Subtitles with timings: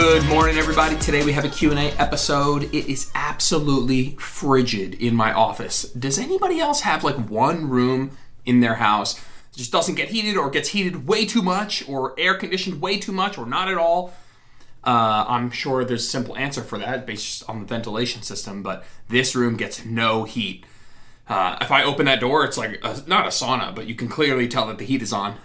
[0.00, 0.96] Good morning, everybody.
[0.96, 2.72] Today we have a Q&A episode.
[2.72, 5.82] It is absolutely frigid in my office.
[5.90, 8.16] Does anybody else have like one room
[8.46, 12.14] in their house that just doesn't get heated or gets heated way too much or
[12.16, 14.14] air conditioned way too much or not at all?
[14.84, 18.84] Uh, I'm sure there's a simple answer for that based on the ventilation system, but
[19.08, 20.64] this room gets no heat.
[21.26, 24.06] Uh, if I open that door, it's like a, not a sauna, but you can
[24.06, 25.38] clearly tell that the heat is on,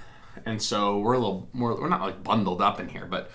[0.45, 1.73] and so we're a little more.
[1.76, 3.31] We're not like bundled up in here, but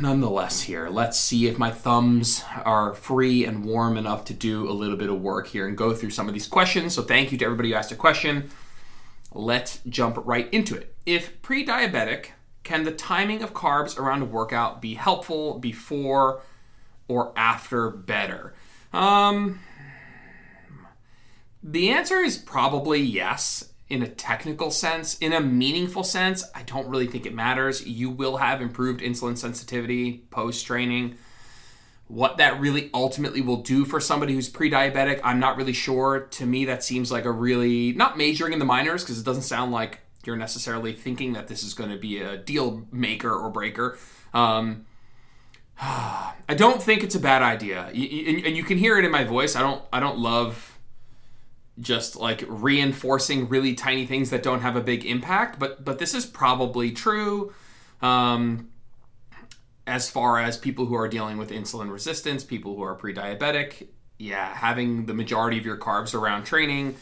[0.00, 4.72] nonetheless, here let's see if my thumbs are free and warm enough to do a
[4.72, 6.94] little bit of work here and go through some of these questions.
[6.94, 8.50] So thank you to everybody who asked a question.
[9.32, 10.94] Let's jump right into it.
[11.06, 12.26] If pre-diabetic,
[12.62, 16.42] can the timing of carbs around a workout be helpful before
[17.08, 18.54] or after better?
[18.92, 19.60] Um,
[21.62, 25.18] the answer is probably yes in a technical sense.
[25.18, 27.86] In a meaningful sense, I don't really think it matters.
[27.86, 31.16] You will have improved insulin sensitivity post training.
[32.08, 36.20] What that really ultimately will do for somebody who's pre diabetic, I'm not really sure.
[36.20, 39.42] To me, that seems like a really, not majoring in the minors, because it doesn't
[39.42, 43.50] sound like you're necessarily thinking that this is going to be a deal maker or
[43.50, 43.98] breaker.
[44.32, 44.86] Um,
[45.80, 49.54] I don't think it's a bad idea, and you can hear it in my voice.
[49.54, 49.82] I don't.
[49.92, 50.71] I don't love
[51.80, 56.14] just like reinforcing really tiny things that don't have a big impact but but this
[56.14, 57.52] is probably true
[58.02, 58.68] um,
[59.86, 63.88] as far as people who are dealing with insulin resistance people who are pre-diabetic.
[64.18, 66.96] Yeah having the majority of your carbs around training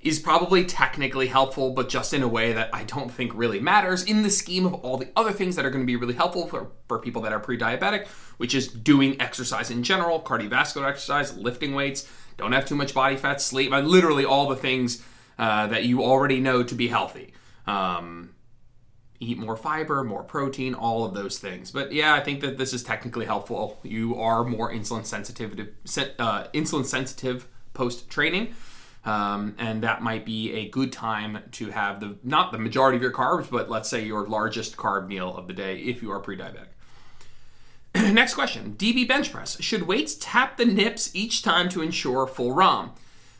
[0.00, 4.02] is probably technically helpful but just in a way that i don't think really matters
[4.04, 6.46] in the scheme of all the other things that are going to be really helpful
[6.46, 8.06] for, for people that are pre-diabetic
[8.38, 13.16] which is doing exercise in general cardiovascular exercise lifting weights don't have too much body
[13.16, 15.02] fat, sleep, literally all the things
[15.38, 17.32] uh, that you already know to be healthy.
[17.66, 18.30] Um,
[19.20, 21.70] eat more fiber, more protein, all of those things.
[21.70, 23.80] But yeah, I think that this is technically helpful.
[23.82, 28.54] You are more insulin sensitive, to, uh, insulin sensitive post training.
[29.04, 33.02] Um, and that might be a good time to have the not the majority of
[33.02, 36.20] your carbs, but let's say your largest carb meal of the day if you are
[36.20, 36.68] pre-diabetic.
[38.12, 38.74] Next question.
[38.76, 39.60] DB bench press.
[39.62, 42.92] Should weights tap the nips each time to ensure full ROM?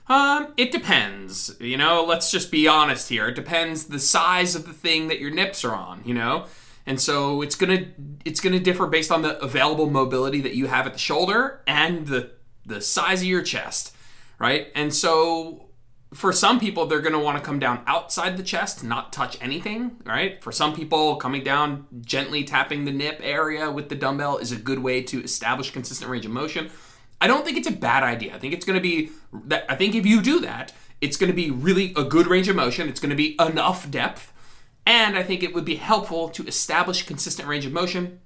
[0.06, 1.56] Um, it depends.
[1.60, 3.28] You know, let's just be honest here.
[3.28, 6.46] It depends the size of the thing that your nips are on, you know?
[6.86, 7.86] And so it's gonna
[8.24, 12.06] it's gonna differ based on the available mobility that you have at the shoulder and
[12.06, 12.32] the
[12.66, 13.96] the size of your chest,
[14.38, 14.68] right?
[14.74, 15.63] And so
[16.14, 19.36] for some people, they're going to want to come down outside the chest, not touch
[19.40, 20.42] anything, right?
[20.42, 24.56] For some people, coming down gently tapping the nip area with the dumbbell is a
[24.56, 26.70] good way to establish consistent range of motion.
[27.20, 28.34] I don't think it's a bad idea.
[28.34, 31.30] I think it's going to be that I think if you do that, it's going
[31.30, 32.88] to be really a good range of motion.
[32.88, 34.32] It's going to be enough depth,
[34.86, 38.20] and I think it would be helpful to establish consistent range of motion.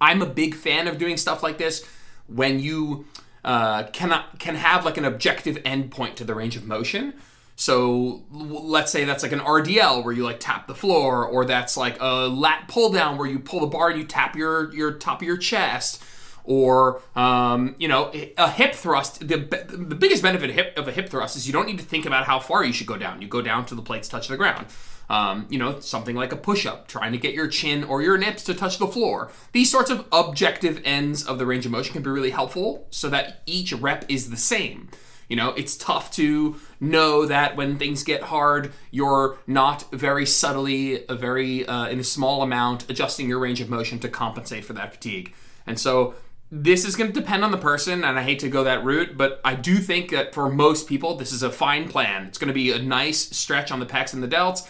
[0.00, 1.84] I'm a big fan of doing stuff like this
[2.26, 3.06] when you
[3.46, 7.14] uh, cannot can have like an objective endpoint to the range of motion.
[7.54, 11.76] So let's say that's like an RDL where you like tap the floor, or that's
[11.76, 14.92] like a lat pull down where you pull the bar and you tap your your
[14.92, 16.02] top of your chest,
[16.44, 19.20] or um, you know a hip thrust.
[19.20, 19.36] The
[19.68, 22.04] the biggest benefit of, hip, of a hip thrust is you don't need to think
[22.04, 23.22] about how far you should go down.
[23.22, 24.66] You go down to the plates touch the ground.
[25.08, 28.18] Um, you know, something like a push up, trying to get your chin or your
[28.18, 29.30] nips to touch the floor.
[29.52, 33.08] These sorts of objective ends of the range of motion can be really helpful so
[33.10, 34.88] that each rep is the same.
[35.28, 41.04] You know, it's tough to know that when things get hard, you're not very subtly,
[41.08, 44.72] a very uh, in a small amount, adjusting your range of motion to compensate for
[44.74, 45.34] that fatigue.
[45.66, 46.14] And so
[46.50, 49.16] this is going to depend on the person, and I hate to go that route,
[49.16, 52.26] but I do think that for most people, this is a fine plan.
[52.26, 54.68] It's going to be a nice stretch on the pecs and the delts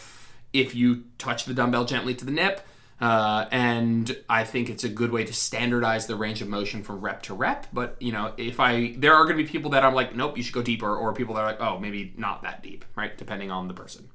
[0.52, 2.60] if you touch the dumbbell gently to the nip.
[2.98, 7.00] Uh, and I think it's a good way to standardize the range of motion from
[7.00, 7.66] rep to rep.
[7.72, 10.36] But you know, if I there are going to be people that I'm like, nope,
[10.36, 13.16] you should go deeper, or people that are like, oh, maybe not that deep, right?
[13.16, 14.08] Depending on the person.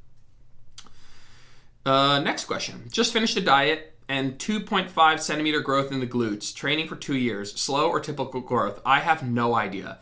[1.85, 2.87] Uh, next question.
[2.91, 6.53] Just finished a diet and 2.5 centimeter growth in the glutes.
[6.53, 7.59] Training for two years.
[7.59, 8.81] Slow or typical growth?
[8.85, 9.99] I have no idea.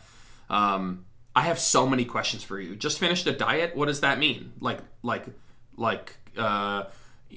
[0.48, 1.04] Um,
[1.34, 2.76] I have so many questions for you.
[2.76, 3.76] Just finished a diet.
[3.76, 4.52] What does that mean?
[4.60, 5.26] Like, like
[5.76, 6.84] like uh,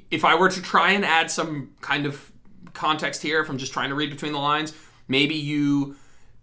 [0.09, 2.31] if I were to try and add some kind of
[2.73, 4.73] context here if I'm just trying to read between the lines,
[5.07, 5.95] maybe you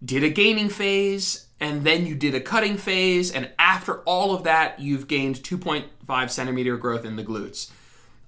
[0.03, 4.43] did a gaining phase and then you did a cutting phase, and after all of
[4.45, 7.69] that, you've gained 2.5 centimeter growth in the glutes.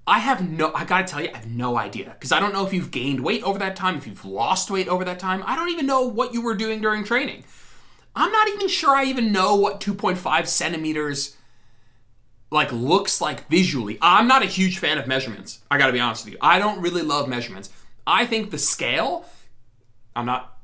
[0.06, 2.10] I have no, I gotta tell you, I have no idea.
[2.10, 4.86] Because I don't know if you've gained weight over that time, if you've lost weight
[4.86, 5.42] over that time.
[5.46, 7.42] I don't even know what you were doing during training.
[8.14, 11.36] I'm not even sure I even know what 2.5 centimeters
[12.54, 13.98] like looks like visually.
[14.00, 15.60] I'm not a huge fan of measurements.
[15.70, 16.38] I got to be honest with you.
[16.40, 17.68] I don't really love measurements.
[18.06, 19.26] I think the scale,
[20.14, 20.56] I'm not,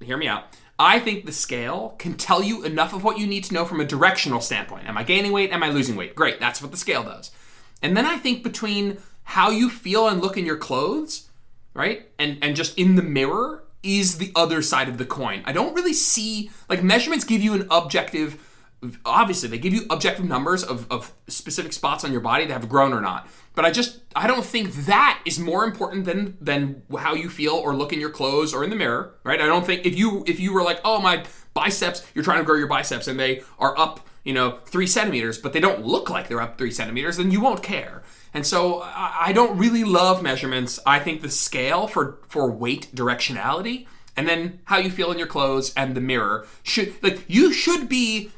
[0.00, 0.44] hear me out.
[0.78, 3.80] I think the scale can tell you enough of what you need to know from
[3.80, 4.88] a directional standpoint.
[4.88, 5.52] Am I gaining weight?
[5.52, 6.14] Am I losing weight?
[6.14, 7.30] Great, that's what the scale does.
[7.82, 11.28] And then I think between how you feel and look in your clothes,
[11.74, 12.08] right?
[12.18, 15.42] And and just in the mirror is the other side of the coin.
[15.44, 18.40] I don't really see like measurements give you an objective
[19.04, 22.68] obviously they give you objective numbers of, of specific spots on your body that have
[22.68, 23.28] grown or not.
[23.54, 27.54] But i just i don't think that is more important than than how you feel
[27.54, 29.40] or look in your clothes or in the mirror right?
[29.40, 31.24] I don't think if you if you were like oh my
[31.54, 35.38] biceps you're trying to grow your biceps and they are up you know three centimeters
[35.38, 38.02] but they don't look like they're up three centimeters then you won't care.
[38.34, 40.80] And so I, I don't really love measurements.
[40.86, 43.86] I think the scale for for weight directionality
[44.16, 47.88] and then how you feel in your clothes and the mirror should like you should
[47.88, 48.30] be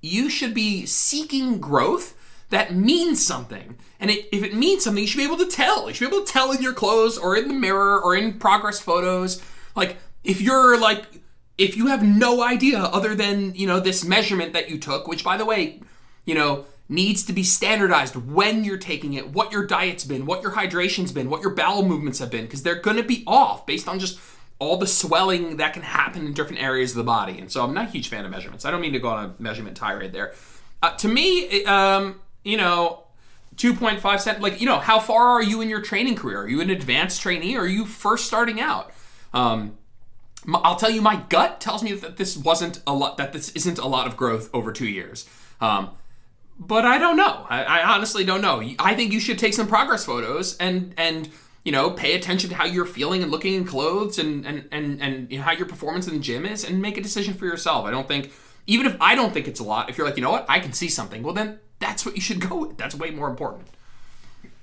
[0.00, 2.14] you should be seeking growth
[2.50, 3.76] that means something.
[4.00, 5.88] And it, if it means something, you should be able to tell.
[5.88, 8.38] You should be able to tell in your clothes or in the mirror or in
[8.38, 9.42] progress photos.
[9.74, 11.04] Like, if you're like,
[11.58, 15.24] if you have no idea other than, you know, this measurement that you took, which
[15.24, 15.80] by the way,
[16.24, 20.40] you know, needs to be standardized when you're taking it, what your diet's been, what
[20.40, 23.66] your hydration's been, what your bowel movements have been, because they're going to be off
[23.66, 24.18] based on just
[24.58, 27.38] all the swelling that can happen in different areas of the body.
[27.38, 28.64] And so I'm not a huge fan of measurements.
[28.64, 30.34] I don't mean to go on a measurement tirade there.
[30.82, 33.04] Uh, to me, um, you know,
[33.56, 36.42] 2.5 cent, like, you know, how far are you in your training career?
[36.42, 38.92] Are you an advanced trainee or are you first starting out?
[39.32, 39.76] Um,
[40.52, 43.78] I'll tell you, my gut tells me that this wasn't a lot, that this isn't
[43.78, 45.28] a lot of growth over two years.
[45.60, 45.90] Um,
[46.58, 47.46] but I don't know.
[47.48, 48.62] I, I honestly don't know.
[48.78, 51.28] I think you should take some progress photos and, and,
[51.68, 55.02] you know, pay attention to how you're feeling and looking in clothes and and and
[55.02, 57.44] and you know, how your performance in the gym is, and make a decision for
[57.44, 57.84] yourself.
[57.84, 58.32] I don't think,
[58.66, 60.60] even if I don't think it's a lot, if you're like, you know what, I
[60.60, 62.78] can see something, well then that's what you should go with.
[62.78, 63.68] That's way more important.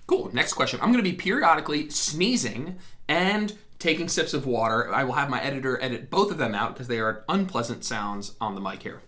[0.07, 0.31] Cool.
[0.33, 0.79] Next question.
[0.81, 4.91] I'm going to be periodically sneezing and taking sips of water.
[4.91, 8.35] I will have my editor edit both of them out because they are unpleasant sounds
[8.41, 9.03] on the mic here.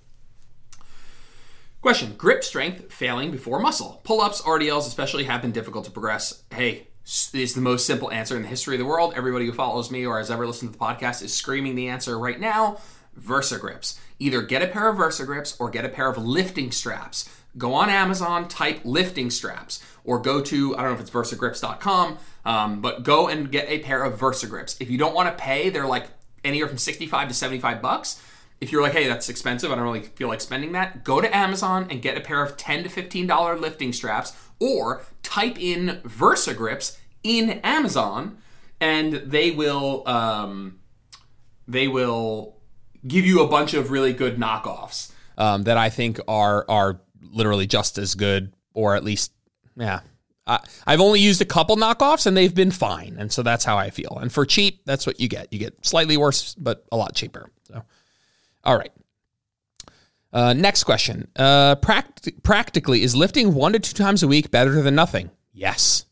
[1.82, 4.02] Question Grip strength failing before muscle.
[4.04, 6.44] Pull ups, RDLs especially have been difficult to progress.
[6.52, 6.90] Hey,
[7.34, 9.14] is the most simple answer in the history of the world.
[9.16, 12.20] Everybody who follows me or has ever listened to the podcast is screaming the answer
[12.20, 12.80] right now.
[13.16, 13.98] Versa Gripps.
[14.20, 17.30] Either get a pair of Versa Gripps or get a pair of lifting straps.
[17.58, 22.18] Go on Amazon, type lifting straps, or go to, I don't know if it's versagripps.com,
[22.46, 24.76] um, but go and get a pair of Versa Gripps.
[24.80, 26.08] If you don't want to pay, they're like
[26.44, 28.22] anywhere from 65 to 75 bucks.
[28.60, 31.36] If you're like, hey, that's expensive, I don't really feel like spending that, go to
[31.36, 36.54] Amazon and get a pair of 10 to $15 lifting straps or type in Versa
[36.54, 38.38] Gripps in Amazon,
[38.80, 40.80] and they will um,
[41.68, 42.58] they will
[43.08, 47.68] give you a bunch of really good knockoffs um, that I think are are literally
[47.68, 49.32] just as good, or at least
[49.76, 50.02] yeah.
[50.46, 53.78] I, I've only used a couple knockoffs and they've been fine, and so that's how
[53.78, 54.18] I feel.
[54.22, 55.52] And for cheap, that's what you get.
[55.52, 57.50] You get slightly worse, but a lot cheaper.
[57.64, 57.84] So,
[58.64, 58.92] all right.
[60.32, 61.28] Uh, next question.
[61.36, 65.32] Uh, pract- practically, is lifting one to two times a week better than nothing?
[65.54, 66.06] Yes.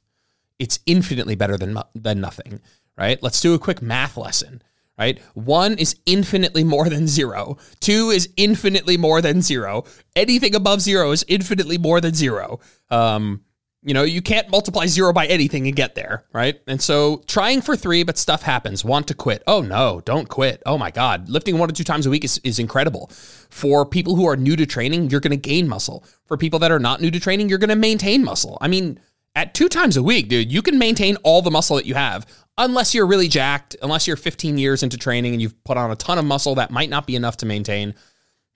[0.60, 2.62] It's infinitely better than, than nothing,
[2.98, 3.22] right?
[3.22, 4.62] Let's do a quick math lesson,
[4.98, 5.20] right?
[5.34, 7.58] One is infinitely more than zero.
[7.80, 9.84] Two is infinitely more than zero.
[10.16, 12.60] Anything above zero is infinitely more than zero.
[12.90, 13.42] Um,
[13.86, 16.60] you know, you can't multiply zero by anything and get there, right?
[16.66, 18.84] And so trying for three, but stuff happens.
[18.84, 19.44] Want to quit.
[19.46, 20.64] Oh no, don't quit.
[20.66, 21.30] Oh my God.
[21.30, 23.12] Lifting one to two times a week is, is incredible.
[23.52, 26.04] For people who are new to training, you're going to gain muscle.
[26.26, 28.58] For people that are not new to training, you're going to maintain muscle.
[28.60, 29.00] I mean,
[29.36, 32.26] at two times a week, dude, you can maintain all the muscle that you have
[32.58, 35.96] unless you're really jacked, unless you're 15 years into training and you've put on a
[35.96, 37.94] ton of muscle that might not be enough to maintain.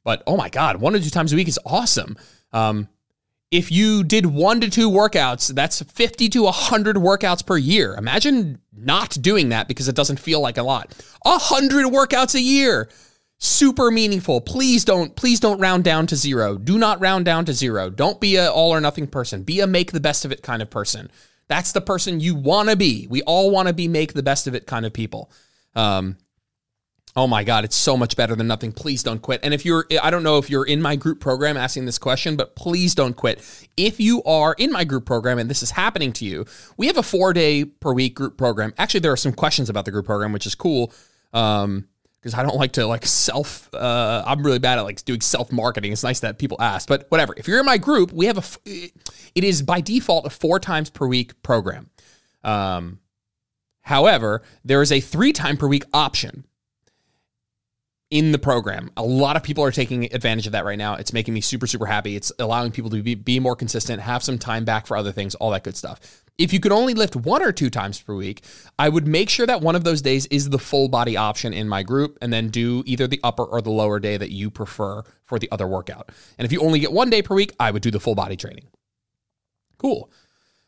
[0.05, 2.17] But oh my God, one to two times a week is awesome.
[2.53, 2.87] Um,
[3.51, 7.95] if you did one to two workouts, that's 50 to 100 workouts per year.
[7.95, 10.93] Imagine not doing that because it doesn't feel like a lot.
[11.23, 12.89] 100 workouts a year.
[13.41, 14.41] Super meaningful.
[14.41, 16.57] Please don't please don't round down to zero.
[16.57, 17.89] Do not round down to zero.
[17.89, 19.43] Don't be a all or nothing person.
[19.43, 21.09] Be a make the best of it kind of person.
[21.47, 23.07] That's the person you want to be.
[23.09, 25.31] We all want to be make the best of it kind of people.
[25.73, 26.17] Um,
[27.15, 28.71] Oh my God, it's so much better than nothing.
[28.71, 29.41] Please don't quit.
[29.43, 32.37] And if you're, I don't know if you're in my group program asking this question,
[32.37, 33.39] but please don't quit.
[33.75, 36.45] If you are in my group program and this is happening to you,
[36.77, 38.73] we have a four day per week group program.
[38.77, 40.93] Actually, there are some questions about the group program, which is cool.
[41.33, 41.88] Um,
[42.19, 43.73] because I don't like to like self.
[43.73, 45.91] Uh, I'm really bad at like doing self marketing.
[45.91, 47.33] It's nice that people ask, but whatever.
[47.37, 48.91] If you're in my group, we have a.
[49.35, 51.89] It is by default a four times per week program.
[52.43, 52.99] Um,
[53.81, 56.45] however, there is a three time per week option
[58.09, 58.91] in the program.
[58.97, 60.95] A lot of people are taking advantage of that right now.
[60.95, 62.15] It's making me super, super happy.
[62.15, 65.35] It's allowing people to be, be more consistent, have some time back for other things,
[65.35, 66.23] all that good stuff.
[66.39, 68.43] If you could only lift one or two times per week,
[68.79, 71.67] I would make sure that one of those days is the full body option in
[71.67, 75.03] my group and then do either the upper or the lower day that you prefer
[75.25, 76.11] for the other workout.
[76.37, 78.37] And if you only get one day per week, I would do the full body
[78.37, 78.67] training.
[79.77, 80.09] Cool.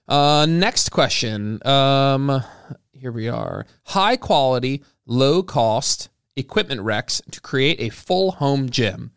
[0.10, 1.66] Uh, next question.
[1.66, 2.44] Um,
[2.92, 3.66] here we are.
[3.86, 9.12] High quality, low cost equipment recs to create a full home gym.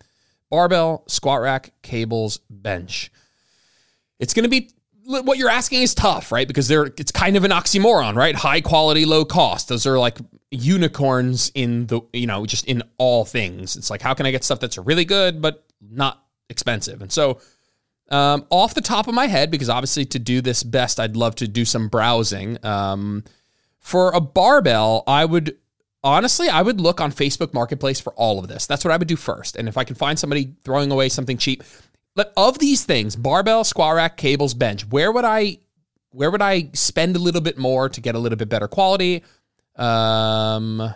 [0.50, 3.11] Barbell, squat rack, cables, bench.
[4.20, 4.70] It's going to be
[5.06, 6.46] what you're asking is tough, right?
[6.46, 8.34] Because they're it's kind of an oxymoron, right?
[8.34, 9.68] High quality, low cost.
[9.68, 10.18] Those are like
[10.50, 13.76] unicorns in the you know just in all things.
[13.76, 17.02] It's like how can I get stuff that's really good but not expensive?
[17.02, 17.40] And so
[18.11, 21.34] um, off the top of my head, because obviously to do this best, I'd love
[21.37, 22.58] to do some browsing.
[22.64, 23.25] Um,
[23.78, 25.56] for a barbell, I would
[26.02, 28.66] honestly, I would look on Facebook Marketplace for all of this.
[28.66, 29.56] That's what I would do first.
[29.56, 31.62] And if I can find somebody throwing away something cheap,
[32.37, 35.59] of these things, barbell, squat rack, cables, bench, where would I
[36.11, 39.23] where would I spend a little bit more to get a little bit better quality?
[39.76, 40.94] Um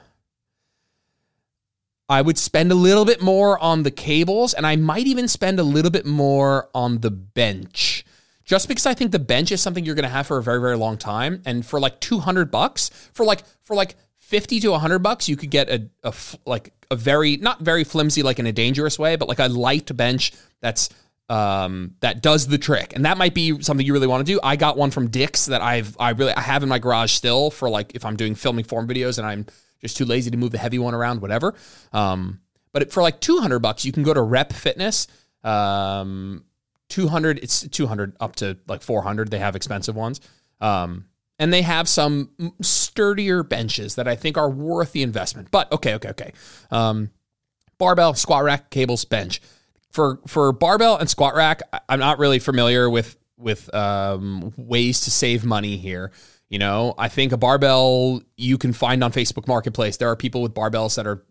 [2.10, 5.60] I would spend a little bit more on the cables and I might even spend
[5.60, 8.04] a little bit more on the bench.
[8.44, 10.60] Just because I think the bench is something you're going to have for a very
[10.60, 15.00] very long time and for like 200 bucks, for like for like 50 to 100
[15.00, 16.14] bucks, you could get a, a
[16.46, 19.94] like a very not very flimsy like in a dangerous way, but like a light
[19.94, 20.88] bench that's
[21.28, 24.40] um, that does the trick, and that might be something you really want to do.
[24.42, 27.50] I got one from Dick's that I've I really I have in my garage still
[27.50, 29.46] for like if I'm doing filming form videos and I'm
[29.80, 31.54] just too lazy to move the heavy one around, whatever.
[31.92, 32.40] Um,
[32.72, 35.06] but for like 200 bucks, you can go to Rep Fitness.
[35.44, 36.44] Um,
[36.88, 39.30] 200, it's 200 up to like 400.
[39.30, 40.20] They have expensive ones.
[40.60, 41.06] Um,
[41.38, 42.30] and they have some
[42.60, 45.50] sturdier benches that I think are worth the investment.
[45.50, 46.32] But okay, okay, okay.
[46.70, 47.10] Um,
[47.78, 49.40] barbell, squat rack, cables, bench
[49.90, 55.10] for for barbell and squat rack, I'm not really familiar with with um, ways to
[55.10, 56.12] save money here.
[56.48, 59.98] You know, I think a barbell you can find on Facebook Marketplace.
[59.98, 61.24] There are people with barbells that are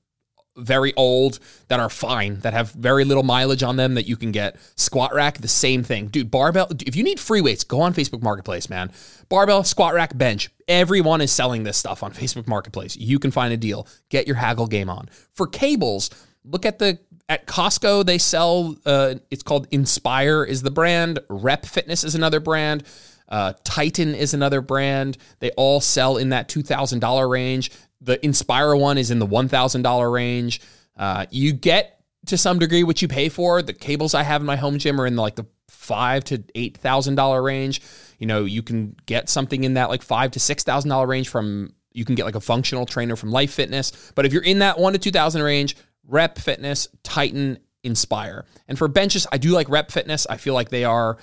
[0.57, 4.31] very old that are fine that have very little mileage on them that you can
[4.31, 4.57] get.
[4.75, 6.07] Squat rack the same thing.
[6.07, 8.91] Dude barbell if you need free weights go on facebook marketplace man.
[9.29, 10.49] Barbell squat rack bench.
[10.67, 12.97] Everyone is selling this stuff on facebook marketplace.
[12.97, 13.87] You can find a deal.
[14.09, 15.09] Get your haggle game on.
[15.33, 16.09] For cables
[16.43, 16.99] look at the
[17.29, 18.77] at Costco, they sell.
[18.85, 21.19] Uh, it's called Inspire is the brand.
[21.29, 22.83] Rep Fitness is another brand.
[23.27, 25.17] Uh, Titan is another brand.
[25.39, 27.71] They all sell in that two thousand dollar range.
[28.01, 30.61] The Inspire one is in the one thousand dollar range.
[30.95, 33.61] Uh, you get to some degree what you pay for.
[33.61, 36.77] The cables I have in my home gym are in like the five to eight
[36.77, 37.81] thousand dollar range.
[38.19, 41.27] You know, you can get something in that like five to six thousand dollar range
[41.27, 41.73] from.
[41.91, 44.11] You can get like a functional trainer from Life Fitness.
[44.13, 45.75] But if you're in that one to two thousand range,
[46.07, 48.45] Rep Fitness, Titan, Inspire.
[48.67, 50.25] And for benches, I do like Rep Fitness.
[50.29, 51.17] I feel like they are.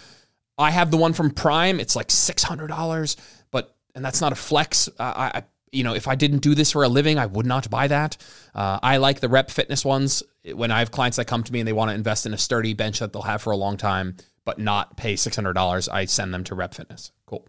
[0.56, 1.80] I have the one from Prime.
[1.80, 3.16] It's like six hundred dollars,
[3.50, 4.88] but and that's not a flex.
[4.98, 7.68] Uh, I, you know, if I didn't do this for a living, I would not
[7.68, 8.16] buy that.
[8.54, 10.22] Uh, I like the Rep Fitness ones.
[10.54, 12.38] When I have clients that come to me and they want to invest in a
[12.38, 15.88] sturdy bench that they'll have for a long time, but not pay six hundred dollars,
[15.88, 17.10] I send them to Rep Fitness.
[17.26, 17.46] Cool.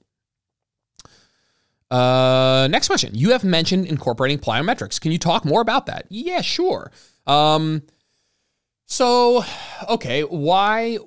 [1.91, 3.13] Uh, next question.
[3.13, 4.99] You have mentioned incorporating plyometrics.
[4.99, 6.07] Can you talk more about that?
[6.09, 6.91] Yeah, sure.
[7.27, 7.83] Um,
[8.85, 9.43] so,
[9.89, 10.99] okay, why?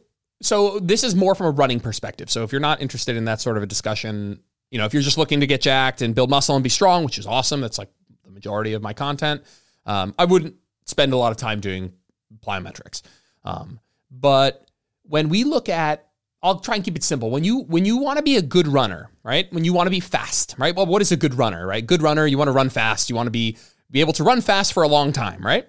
[0.43, 2.31] So, this is more from a running perspective.
[2.31, 5.03] So, if you're not interested in that sort of a discussion, you know, if you're
[5.03, 7.79] just looking to get jacked and build muscle and be strong, which is awesome, that's
[7.79, 7.91] like
[8.25, 9.43] the majority of my content,
[9.87, 11.93] um, I wouldn't spend a lot of time doing
[12.41, 13.03] plyometrics.
[13.45, 14.69] Um, but
[15.05, 16.09] when we look at
[16.43, 17.31] I'll try and keep it simple.
[17.31, 19.53] When you when you want to be a good runner, right?
[19.53, 20.75] When you want to be fast, right?
[20.75, 21.85] Well, what is a good runner, right?
[21.85, 23.11] Good runner, you want to run fast.
[23.11, 23.57] You want to be
[23.91, 25.67] be able to run fast for a long time, right?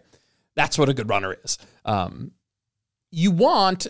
[0.55, 1.57] That's what a good runner is.
[1.85, 2.31] Um,
[3.11, 3.87] you want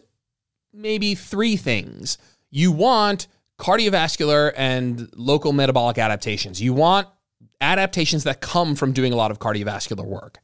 [0.73, 2.17] maybe three things.
[2.49, 6.61] You want cardiovascular and local metabolic adaptations.
[6.61, 7.07] You want
[7.61, 10.39] adaptations that come from doing a lot of cardiovascular work.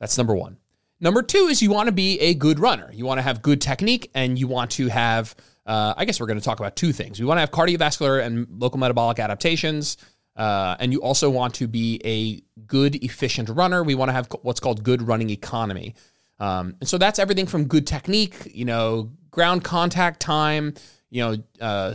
[0.00, 0.56] That's number one.
[1.00, 2.90] Number two is you want to be a good runner.
[2.92, 5.34] You want to have good technique and you want to have,
[5.66, 7.20] uh, I guess we're going to talk about two things.
[7.20, 9.96] We want to have cardiovascular and local metabolic adaptations.
[10.36, 13.82] Uh, and you also want to be a good, efficient runner.
[13.82, 15.94] We want to have what's called good running economy.
[16.38, 20.74] Um, and so that's everything from good technique, you know, ground contact time,
[21.10, 21.94] you know, uh,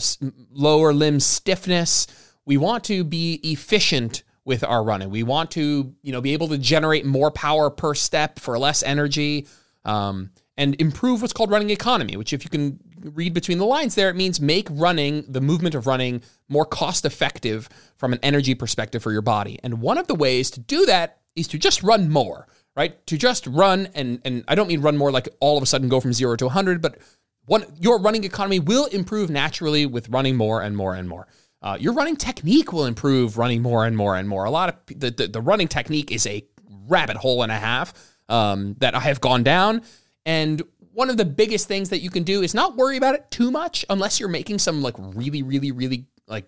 [0.51, 2.08] lower limb stiffness.
[2.46, 5.10] We want to be efficient with our running.
[5.10, 8.84] We want to, you know, be able to generate more power per step for less
[8.84, 9.48] energy.
[9.84, 13.95] Um, and improve what's called running economy, which, if you can read between the lines
[13.95, 18.55] there, it means make running, the movement of running, more cost effective from an energy
[18.55, 19.59] perspective for your body.
[19.63, 23.05] And one of the ways to do that is to just run more, right?
[23.07, 25.89] To just run and and I don't mean run more like all of a sudden
[25.89, 26.97] go from 0 to 100, but
[27.45, 31.27] one your running economy will improve naturally with running more and more and more.
[31.61, 34.45] Uh, your running technique will improve running more and more and more.
[34.45, 36.45] A lot of the, the, the running technique is a
[36.87, 37.93] rabbit hole and a half
[38.29, 39.81] um, that I have gone down.
[40.25, 40.61] And
[40.97, 43.51] one of the biggest things that you can do is not worry about it too
[43.51, 46.45] much unless you're making some like really, really, really like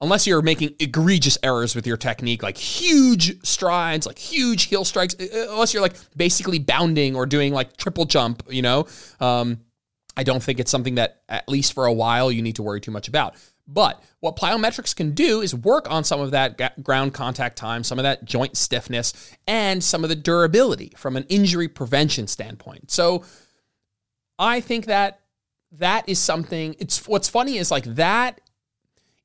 [0.00, 5.14] unless you're making egregious errors with your technique, like huge strides, like huge heel strikes,
[5.20, 8.86] uh, uh, unless you're like basically bounding or doing like triple jump, you know,
[9.20, 9.60] um,
[10.16, 12.80] I don't think it's something that, at least for a while, you need to worry
[12.80, 13.34] too much about.
[13.66, 17.98] But what plyometrics can do is work on some of that ground contact time, some
[17.98, 22.90] of that joint stiffness, and some of the durability from an injury prevention standpoint.
[22.90, 23.24] So
[24.38, 25.20] I think that
[25.72, 26.76] that is something.
[26.78, 28.40] It's what's funny is like that.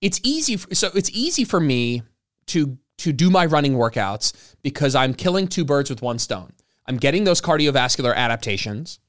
[0.02, 0.58] It's easy.
[0.58, 2.04] So it's easy for me
[2.48, 6.54] to to do my running workouts because I'm killing two birds with one stone.
[6.86, 9.00] I'm getting those cardiovascular adaptations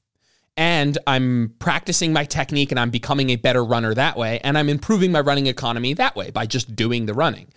[0.57, 4.39] and I'm practicing my technique and I'm becoming a better runner that way.
[4.43, 7.47] And I'm improving my running economy that way by just doing the running.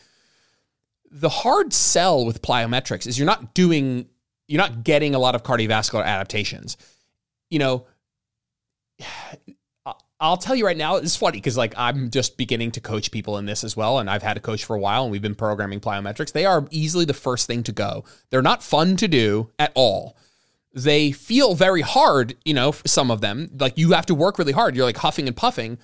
[1.10, 4.08] The hard sell with plyometrics is you're not doing,
[4.48, 6.76] you're not getting a lot of cardiovascular adaptations.
[7.50, 7.86] You know,
[10.20, 13.38] I'll tell you right now, it's funny because like I'm just beginning to coach people
[13.38, 14.00] in this as well.
[14.00, 16.32] And I've had a coach for a while and we've been programming plyometrics.
[16.32, 18.04] They are easily the first thing to go.
[18.30, 20.16] They're not fun to do at all
[20.74, 23.50] they feel very hard, you know, some of them.
[23.58, 24.76] Like you have to work really hard.
[24.76, 25.78] You're like huffing and puffing,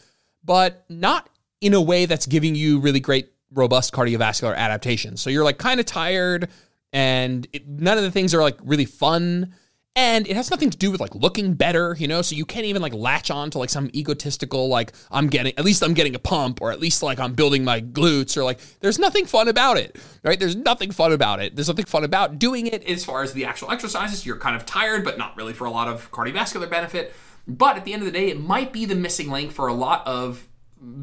[0.44, 1.28] but not
[1.60, 5.16] in a way that's giving you really great, robust cardiovascular adaptation.
[5.16, 6.48] So you're like kind of tired,
[6.92, 9.54] and it, none of the things are like really fun
[9.96, 12.20] and it has nothing to do with like looking better, you know.
[12.20, 15.64] So you can't even like latch on to like some egotistical like I'm getting at
[15.64, 18.58] least I'm getting a pump or at least like I'm building my glutes or like
[18.80, 20.38] there's nothing fun about it, right?
[20.38, 21.54] There's nothing fun about it.
[21.54, 22.84] There's nothing fun about doing it.
[22.88, 25.70] As far as the actual exercises, you're kind of tired, but not really for a
[25.70, 27.14] lot of cardiovascular benefit.
[27.46, 29.74] But at the end of the day, it might be the missing link for a
[29.74, 30.48] lot of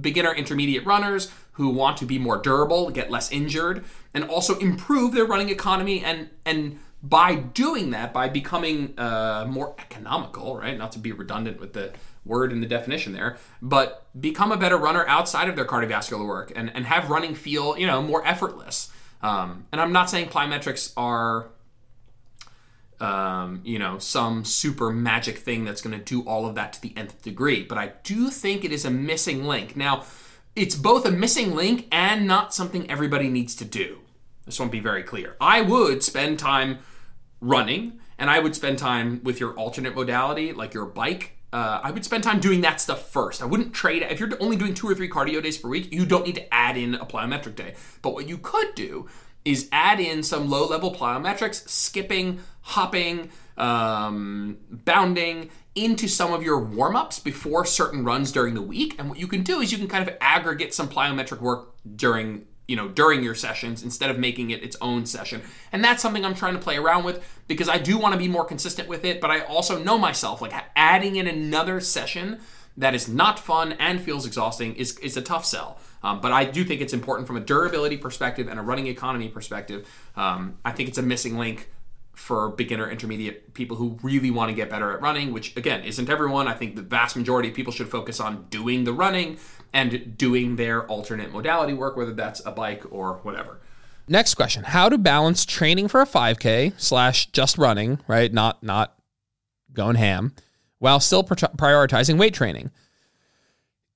[0.01, 5.13] beginner intermediate runners who want to be more durable, get less injured, and also improve
[5.13, 10.77] their running economy and and by doing that, by becoming uh, more economical, right?
[10.77, 11.93] Not to be redundant with the
[12.25, 16.51] word in the definition there, but become a better runner outside of their cardiovascular work
[16.55, 18.91] and, and have running feel, you know, more effortless.
[19.21, 21.49] Um, and I'm not saying plyometrics are,
[22.99, 26.81] um, you know, some super magic thing that's going to do all of that to
[26.81, 29.75] the nth degree, but I do think it is a missing link.
[29.75, 30.03] Now,
[30.55, 33.99] it's both a missing link and not something everybody needs to do.
[34.45, 35.35] This won't be very clear.
[35.39, 36.79] I would spend time
[37.41, 41.37] running, and I would spend time with your alternate modality, like your bike.
[41.51, 43.41] Uh, I would spend time doing that stuff first.
[43.41, 44.03] I wouldn't trade.
[44.09, 46.53] If you're only doing two or three cardio days per week, you don't need to
[46.53, 47.73] add in a plyometric day.
[48.01, 49.09] But what you could do
[49.43, 56.59] is add in some low level plyometrics, skipping, hopping, um, bounding into some of your
[56.59, 58.95] warm ups before certain runs during the week.
[58.99, 62.45] And what you can do is you can kind of aggregate some plyometric work during
[62.71, 65.41] you know during your sessions instead of making it its own session.
[65.73, 68.29] And that's something i'm trying to play around with because i do want to be
[68.29, 72.39] more consistent with it but i also know myself like adding in another session
[72.77, 75.77] that is not fun and feels exhausting is, is a tough sell.
[76.01, 79.27] Um, but i do think it's important from a durability perspective and a running economy
[79.27, 79.87] perspective.
[80.15, 81.69] Um, i think it's a missing link
[82.13, 86.09] for beginner intermediate people who really want to get better at running which again isn't
[86.09, 86.47] everyone.
[86.47, 89.37] I think the vast majority of people should focus on doing the running
[89.73, 93.59] and doing their alternate modality work whether that's a bike or whatever.
[94.07, 94.63] Next question.
[94.63, 98.31] How to balance training for a 5k slash just running right?
[98.31, 98.95] Not not
[99.73, 100.33] going ham
[100.79, 102.71] while still prioritizing weight training.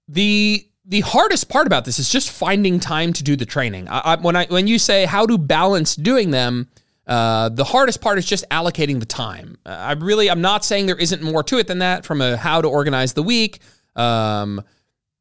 [0.07, 3.88] The the hardest part about this is just finding time to do the training.
[3.89, 6.69] I, I, when i when you say how to balance doing them
[7.07, 9.57] uh, the hardest part is just allocating the time.
[9.65, 12.35] Uh, I really, I'm not saying there isn't more to it than that from a
[12.35, 13.59] how to organize the week,
[13.95, 14.63] um,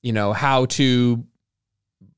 [0.05, 1.25] you know, how to,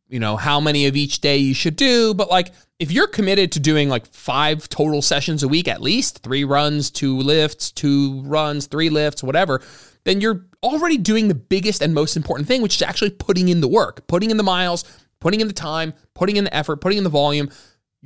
[0.08, 2.14] you know, how many of each day you should do.
[2.14, 6.18] But like, if you're committed to doing like five total sessions a week, at least
[6.24, 9.62] three runs, two lifts, two runs, three lifts, whatever,
[10.02, 13.60] then you're already doing the biggest and most important thing, which is actually putting in
[13.60, 14.84] the work, putting in the miles,
[15.20, 17.48] putting in the time, putting in the effort, putting in the volume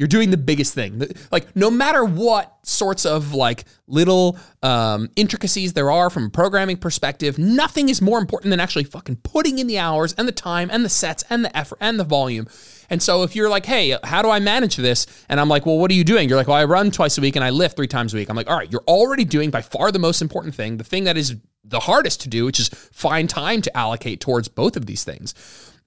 [0.00, 1.02] you're doing the biggest thing.
[1.30, 6.78] Like, no matter what sorts of like little um, intricacies there are from a programming
[6.78, 10.70] perspective, nothing is more important than actually fucking putting in the hours and the time
[10.72, 12.48] and the sets and the effort and the volume.
[12.88, 15.06] And so if you're like, hey, how do I manage this?
[15.28, 16.30] And I'm like, well, what are you doing?
[16.30, 18.30] You're like, well, I run twice a week and I lift three times a week.
[18.30, 21.04] I'm like, all right, you're already doing by far the most important thing, the thing
[21.04, 24.86] that is the hardest to do, which is find time to allocate towards both of
[24.86, 25.34] these things.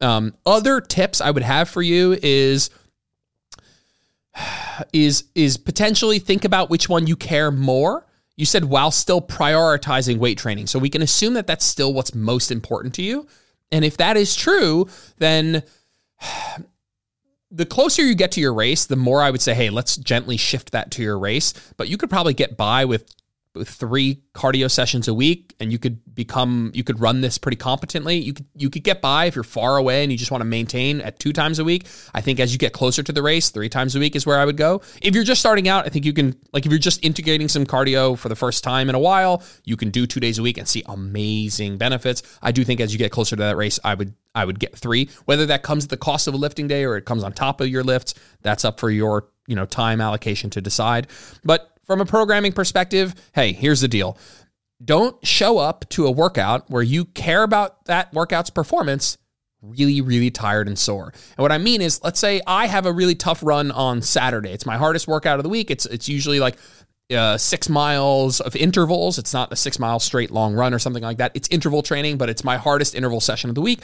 [0.01, 2.69] Um, other tips I would have for you is
[4.91, 8.05] is is potentially think about which one you care more.
[8.35, 10.67] You said while still prioritizing weight training.
[10.67, 13.27] So we can assume that that's still what's most important to you.
[13.71, 15.63] And if that is true, then
[17.51, 20.37] the closer you get to your race, the more I would say, hey, let's gently
[20.37, 21.53] shift that to your race.
[21.77, 23.05] But you could probably get by with
[23.61, 28.17] three cardio sessions a week and you could become you could run this pretty competently.
[28.17, 30.45] You could you could get by if you're far away and you just want to
[30.45, 31.85] maintain at two times a week.
[32.15, 34.39] I think as you get closer to the race three times a week is where
[34.39, 34.81] i would go.
[35.03, 37.65] If you're just starting out i think you can like if you're just integrating some
[37.65, 40.57] cardio for the first time in a while you can do two days a week
[40.57, 42.23] and see amazing benefits.
[42.41, 44.75] I do think as you get closer to that race i would i would get
[44.75, 45.09] three.
[45.25, 47.61] Whether that comes at the cost of a lifting day or it comes on top
[47.61, 51.07] of your lifts that's up for your you know time allocation to decide.
[51.43, 54.17] But from a programming perspective, hey, here's the deal.
[54.83, 59.17] Don't show up to a workout where you care about that workout's performance
[59.61, 61.13] really, really tired and sore.
[61.37, 64.51] And what I mean is, let's say I have a really tough run on Saturday.
[64.51, 65.71] It's my hardest workout of the week.
[65.71, 66.57] It's it's usually like
[67.15, 69.17] uh, six miles of intervals.
[69.17, 71.31] It's not a six mile straight long run or something like that.
[71.33, 73.81] It's interval training, but it's my hardest interval session of the week.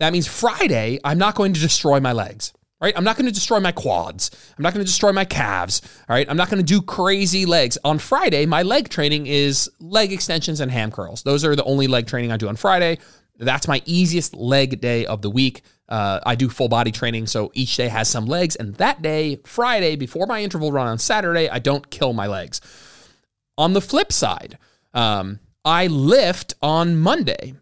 [0.00, 2.94] That means Friday, I'm not going to destroy my legs right?
[2.96, 4.30] I'm not going to destroy my quads.
[4.56, 5.82] I'm not going to destroy my calves.
[6.08, 6.28] All right.
[6.28, 7.78] I'm not going to do crazy legs.
[7.84, 11.22] On Friday, my leg training is leg extensions and ham curls.
[11.22, 12.98] Those are the only leg training I do on Friday.
[13.38, 15.62] That's my easiest leg day of the week.
[15.88, 18.56] Uh, I do full body training, so each day has some legs.
[18.56, 22.60] And that day, Friday, before my interval run on Saturday, I don't kill my legs.
[23.56, 24.58] On the flip side,
[24.92, 27.54] um, I lift on Monday,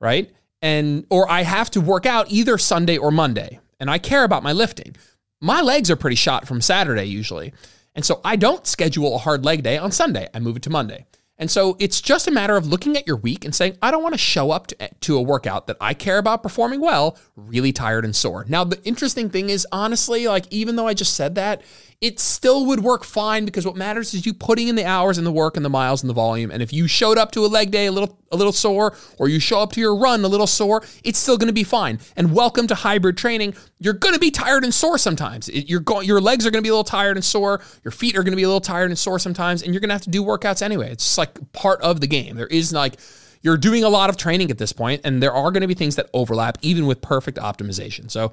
[0.00, 0.30] right?
[0.60, 4.44] And or I have to work out either Sunday or Monday and I care about
[4.44, 4.94] my lifting.
[5.40, 7.52] My legs are pretty shot from Saturday usually.
[7.96, 10.28] And so I don't schedule a hard leg day on Sunday.
[10.32, 11.04] I move it to Monday.
[11.36, 14.04] And so it's just a matter of looking at your week and saying, I don't
[14.04, 14.68] want to show up
[15.00, 18.44] to, a workout that I care about performing well, really tired and sore.
[18.48, 21.62] Now, the interesting thing is, honestly, like, even though I just said that,
[22.00, 25.26] it still would work fine because what matters is you putting in the hours and
[25.26, 26.50] the work and the miles and the volume.
[26.50, 29.28] And if you showed up to a leg day a little a little sore, or
[29.28, 32.00] you show up to your run a little sore, it's still going to be fine.
[32.16, 33.54] And welcome to hybrid training.
[33.82, 35.48] You're going to be tired and sore sometimes.
[35.48, 37.60] You're going, your legs are going to be a little tired and sore.
[37.84, 39.88] Your feet are going to be a little tired and sore sometimes, and you're going
[39.88, 40.90] to have to do workouts anyway.
[40.90, 42.36] It's just like part of the game.
[42.36, 42.96] There is like
[43.42, 45.74] you're doing a lot of training at this point, and there are going to be
[45.74, 48.10] things that overlap, even with perfect optimization.
[48.10, 48.32] So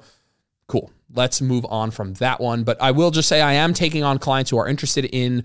[0.70, 0.92] Cool.
[1.12, 2.62] Let's move on from that one.
[2.62, 5.42] But I will just say I am taking on clients who are interested in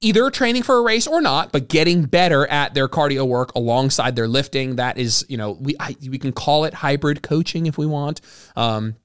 [0.00, 4.16] either training for a race or not, but getting better at their cardio work alongside
[4.16, 4.76] their lifting.
[4.76, 8.20] That is, you know, we I, we can call it hybrid coaching if we want.
[8.56, 8.96] Um,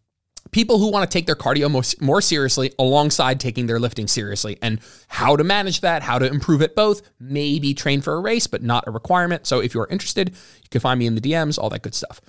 [0.51, 4.79] people who want to take their cardio more, seriously alongside taking their lifting seriously and
[5.07, 8.63] how to manage that, how to improve it both, maybe train for a race, but
[8.63, 9.45] not a requirement.
[9.45, 12.21] So if you're interested, you can find me in the DMs, all that good stuff.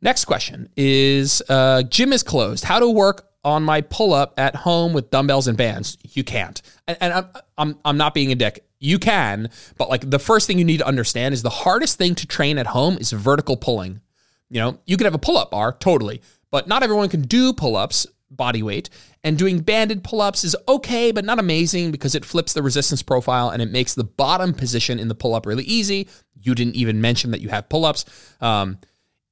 [0.00, 2.64] Next question is uh, gym is closed.
[2.64, 5.96] How to work on my pull up at home with dumbbells and bands?
[6.02, 6.60] You can't.
[6.86, 8.66] And, and I'm, I'm, I'm not being a dick.
[8.80, 12.14] You can, but like the first thing you need to understand is the hardest thing
[12.16, 14.02] to train at home is vertical pulling.
[14.50, 16.20] You know, you can have a pull up bar, totally,
[16.54, 18.88] but not everyone can do pull ups body weight.
[19.24, 23.02] And doing banded pull ups is okay, but not amazing because it flips the resistance
[23.02, 26.08] profile and it makes the bottom position in the pull up really easy.
[26.40, 28.04] You didn't even mention that you have pull ups.
[28.40, 28.78] Um,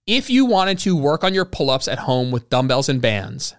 [0.05, 3.55] if you wanted to work on your pull-ups at home with dumbbells and bands,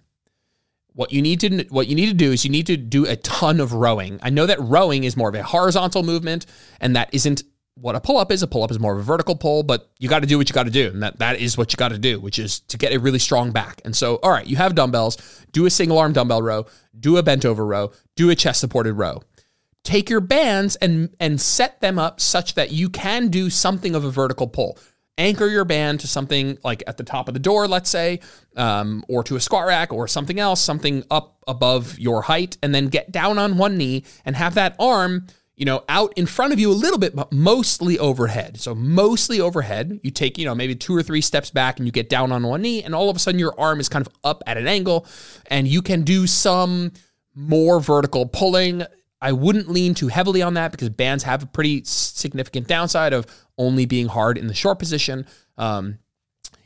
[0.91, 3.15] what you need to what you need to do is you need to do a
[3.15, 4.19] ton of rowing.
[4.21, 6.45] I know that rowing is more of a horizontal movement
[6.81, 7.43] and that isn't
[7.75, 8.43] what a pull-up is.
[8.43, 10.53] A pull-up is more of a vertical pull, but you got to do what you
[10.53, 10.87] got to do.
[10.87, 13.19] And that, that is what you got to do, which is to get a really
[13.19, 13.81] strong back.
[13.85, 15.17] And so, all right, you have dumbbells,
[15.51, 16.65] do a single arm dumbbell row,
[16.99, 19.21] do a bent over row, do a chest supported row.
[19.83, 24.05] Take your bands and and set them up such that you can do something of
[24.05, 24.77] a vertical pull
[25.17, 28.19] anchor your band to something like at the top of the door, let's say,
[28.55, 32.73] um, or to a squat rack or something else, something up above your height, and
[32.73, 36.53] then get down on one knee and have that arm, you know, out in front
[36.53, 38.59] of you a little bit, but mostly overhead.
[38.59, 39.99] So mostly overhead.
[40.03, 42.43] You take, you know, maybe two or three steps back and you get down on
[42.43, 44.67] one knee, and all of a sudden your arm is kind of up at an
[44.67, 45.05] angle,
[45.47, 46.91] and you can do some
[47.35, 48.83] more vertical pulling
[49.23, 53.25] I wouldn't lean too heavily on that because bands have a pretty significant downside of
[53.57, 55.25] only being hard in the short position.
[55.57, 55.99] Um,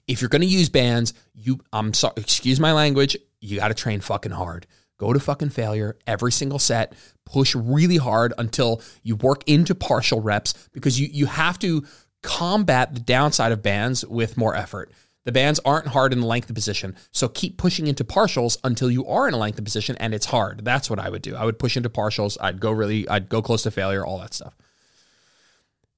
[0.07, 3.75] if you're going to use bands, you I'm sorry, excuse my language, you got to
[3.75, 4.65] train fucking hard.
[4.97, 6.93] Go to fucking failure every single set.
[7.25, 11.85] Push really hard until you work into partial reps because you you have to
[12.23, 14.91] combat the downside of bands with more effort.
[15.27, 16.95] The bands aren't hard in the length position.
[17.11, 20.63] So keep pushing into partials until you are in a length position and it's hard.
[20.63, 21.35] That's what I would do.
[21.35, 22.37] I would push into partials.
[22.39, 24.55] I'd go really, I'd go close to failure, all that stuff.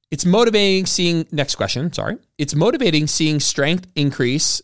[0.10, 2.18] It's motivating seeing, next question, sorry.
[2.40, 4.64] It's motivating seeing strength increase,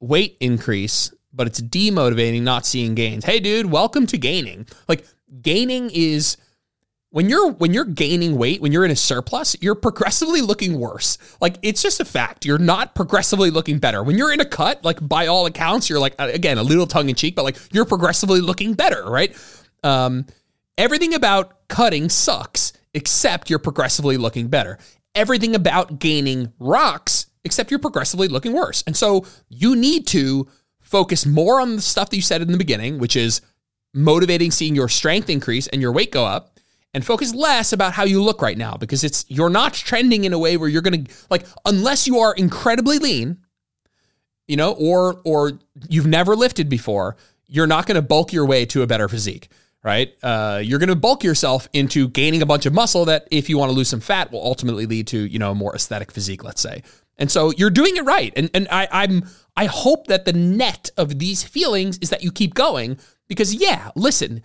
[0.00, 3.24] weight increase, but it's demotivating not seeing gains.
[3.24, 4.66] Hey, dude, welcome to gaining.
[4.88, 5.06] Like
[5.42, 6.36] gaining is
[7.10, 11.18] when you're when you're gaining weight, when you're in a surplus, you're progressively looking worse.
[11.40, 12.44] Like it's just a fact.
[12.44, 14.02] You're not progressively looking better.
[14.02, 17.08] When you're in a cut, like by all accounts, you're like again a little tongue
[17.08, 19.36] in cheek, but like you're progressively looking better, right?
[19.82, 20.26] Um,
[20.78, 24.78] everything about cutting sucks, except you're progressively looking better.
[25.14, 28.82] Everything about gaining rocks, except you're progressively looking worse.
[28.88, 30.48] And so you need to
[30.94, 33.40] focus more on the stuff that you said in the beginning, which is
[33.94, 36.60] motivating seeing your strength increase and your weight go up
[36.94, 40.32] and focus less about how you look right now because it's you're not trending in
[40.32, 43.38] a way where you're going to like unless you are incredibly lean
[44.46, 47.16] you know or or you've never lifted before
[47.48, 49.48] you're not going to bulk your way to a better physique
[49.84, 50.14] right?
[50.22, 53.58] Uh, you're going to bulk yourself into gaining a bunch of muscle that if you
[53.58, 56.42] want to lose some fat will ultimately lead to you know a more aesthetic physique
[56.42, 56.82] let's say.
[57.18, 58.32] And so you're doing it right.
[58.36, 59.24] And and I, i'm
[59.56, 63.90] i hope that the net of these feelings is that you keep going because yeah
[63.94, 64.42] listen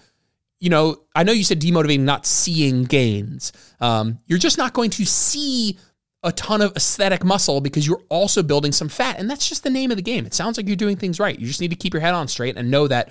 [0.59, 3.53] you know, I know you said demotivating, not seeing gains.
[3.79, 5.77] Um, you're just not going to see
[6.21, 9.17] a ton of aesthetic muscle because you're also building some fat.
[9.19, 10.25] And that's just the name of the game.
[10.25, 11.39] It sounds like you're doing things right.
[11.39, 13.09] You just need to keep your head on straight and know that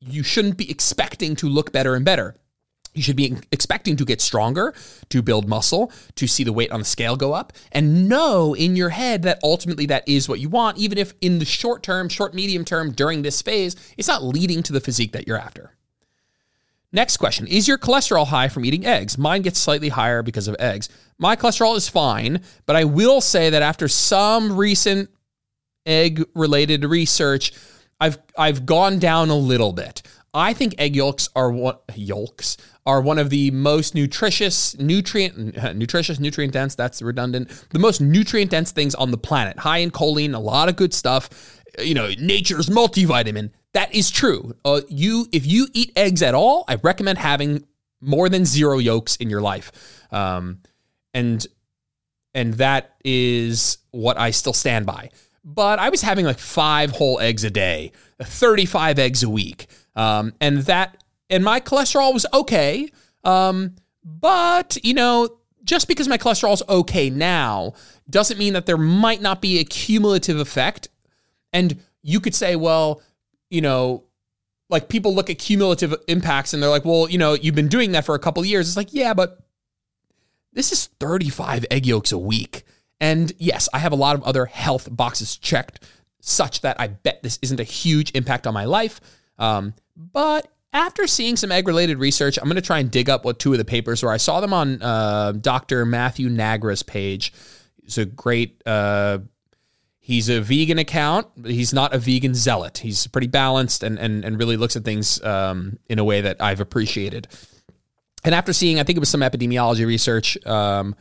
[0.00, 2.36] you shouldn't be expecting to look better and better.
[2.94, 4.74] You should be expecting to get stronger,
[5.08, 8.76] to build muscle, to see the weight on the scale go up, and know in
[8.76, 12.08] your head that ultimately that is what you want, even if in the short term,
[12.10, 15.72] short, medium term, during this phase, it's not leading to the physique that you're after.
[16.92, 19.16] Next question Is your cholesterol high from eating eggs?
[19.16, 20.90] Mine gets slightly higher because of eggs.
[21.18, 25.08] My cholesterol is fine, but I will say that after some recent
[25.86, 27.52] egg related research,
[27.98, 30.02] I've I've gone down a little bit.
[30.34, 36.18] I think egg yolks are what yolks are one of the most nutritious, nutrient nutritious,
[36.18, 36.74] nutrient dense.
[36.74, 37.66] That's redundant.
[37.70, 39.58] The most nutrient dense things on the planet.
[39.58, 41.30] High in choline, a lot of good stuff.
[41.78, 43.50] You know, nature's multivitamin.
[43.72, 44.54] That is true.
[44.64, 47.64] Uh, you, if you eat eggs at all, I recommend having
[48.02, 49.72] more than zero yolks in your life,
[50.12, 50.58] um,
[51.14, 51.46] and
[52.34, 55.10] and that is what I still stand by.
[55.44, 60.34] But I was having like five whole eggs a day, thirty-five eggs a week, um,
[60.40, 61.01] and that
[61.32, 62.88] and my cholesterol was okay.
[63.24, 67.74] Um, but you know, just because my cholesterol is okay now
[68.08, 70.88] doesn't mean that there might not be a cumulative effect.
[71.52, 73.02] And you could say, well,
[73.50, 74.04] you know,
[74.68, 77.92] like people look at cumulative impacts and they're like, well, you know, you've been doing
[77.92, 78.68] that for a couple years.
[78.68, 79.38] It's like, yeah, but
[80.52, 82.64] this is 35 egg yolks a week.
[83.00, 85.84] And yes, I have a lot of other health boxes checked,
[86.20, 89.00] such that I bet this isn't a huge impact on my life.
[89.38, 93.24] Um, but after seeing some egg related research, I'm going to try and dig up
[93.24, 94.10] what two of the papers were.
[94.10, 95.84] I saw them on uh, Dr.
[95.84, 97.32] Matthew Nagra's page.
[97.82, 99.18] He's a great uh,
[100.04, 101.28] He's a vegan account.
[101.46, 102.78] He's not a vegan zealot.
[102.78, 106.42] He's pretty balanced and and, and really looks at things um, in a way that
[106.42, 107.28] I've appreciated.
[108.24, 110.96] And after seeing, I think it was some epidemiology research, um,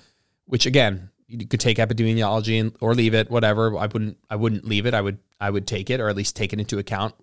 [0.45, 3.75] which again, you could take epidemiology and, or leave it, whatever.
[3.75, 4.17] I wouldn't.
[4.29, 4.93] I wouldn't leave it.
[4.93, 5.17] I would.
[5.39, 7.15] I would take it, or at least take it into account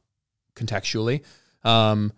[0.57, 1.23] contextually.
[1.63, 2.13] Um,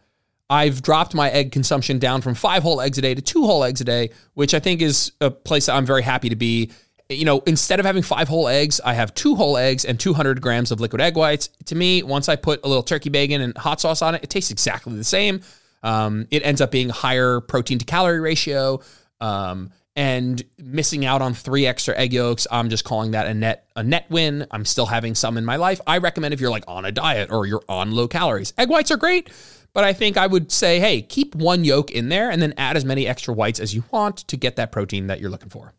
[0.50, 3.64] I've dropped my egg consumption down from five whole eggs a day to two whole
[3.64, 6.72] eggs a day, which I think is a place that I'm very happy to be
[7.10, 10.40] you know, instead of having five whole eggs, I have two whole eggs and 200
[10.40, 11.48] grams of liquid egg whites.
[11.66, 14.30] To me, once I put a little turkey bacon and hot sauce on it, it
[14.30, 15.40] tastes exactly the same.
[15.82, 18.80] Um, it ends up being a higher protein to calorie ratio.
[19.20, 23.66] Um, and missing out on three extra egg yolks, I'm just calling that a net
[23.74, 24.46] a net win.
[24.50, 25.80] I'm still having some in my life.
[25.86, 28.52] I recommend if you're like on a diet or you're on low calories.
[28.56, 29.30] Egg whites are great,
[29.72, 32.76] but I think I would say, hey, keep one yolk in there and then add
[32.76, 35.72] as many extra whites as you want to get that protein that you're looking for.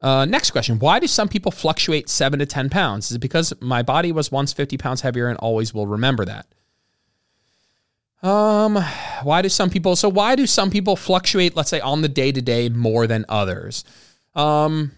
[0.00, 3.10] Uh, next question Why do some people fluctuate seven to 10 pounds?
[3.10, 6.46] Is it because my body was once 50 pounds heavier and always will remember that?
[8.22, 8.82] Um,
[9.22, 12.32] why do some people, so why do some people fluctuate, let's say, on the day
[12.32, 13.84] to day more than others?
[14.34, 14.92] Um,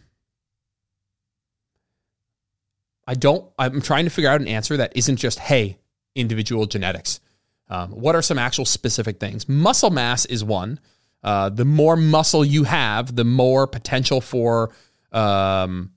[3.06, 5.78] I don't, I'm trying to figure out an answer that isn't just, hey,
[6.16, 7.20] individual genetics.
[7.68, 9.48] Um, what are some actual specific things?
[9.48, 10.80] Muscle mass is one.
[11.22, 14.70] Uh, the more muscle you have, the more potential for
[15.12, 15.92] um,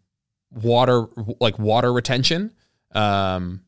[0.51, 1.08] water
[1.39, 2.51] like water retention
[2.93, 3.62] um,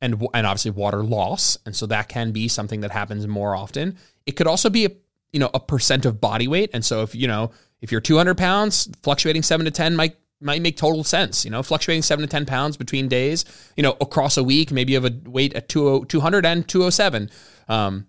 [0.00, 3.96] and and obviously water loss and so that can be something that happens more often
[4.26, 4.90] it could also be a
[5.32, 7.50] you know a percent of body weight and so if you know
[7.80, 11.62] if you're 200 pounds fluctuating 7 to 10 might might make total sense you know
[11.62, 13.44] fluctuating 7 to 10 pounds between days
[13.76, 17.30] you know across a week maybe you have a weight at 200 and 207
[17.68, 18.06] um,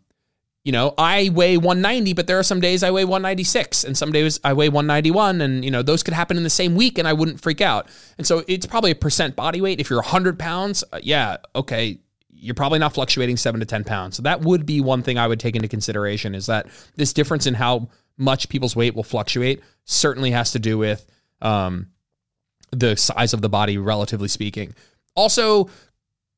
[0.63, 4.13] you know, I weigh 190, but there are some days I weigh 196 and some
[4.13, 5.41] days I weigh 191.
[5.41, 7.89] And, you know, those could happen in the same week and I wouldn't freak out.
[8.17, 9.81] And so it's probably a percent body weight.
[9.81, 14.15] If you're 100 pounds, uh, yeah, okay, you're probably not fluctuating seven to 10 pounds.
[14.15, 17.45] So that would be one thing I would take into consideration is that this difference
[17.45, 21.05] in how much people's weight will fluctuate certainly has to do with
[21.41, 21.87] um,
[22.79, 24.73] the size of the body, relatively speaking.
[25.15, 25.69] Also,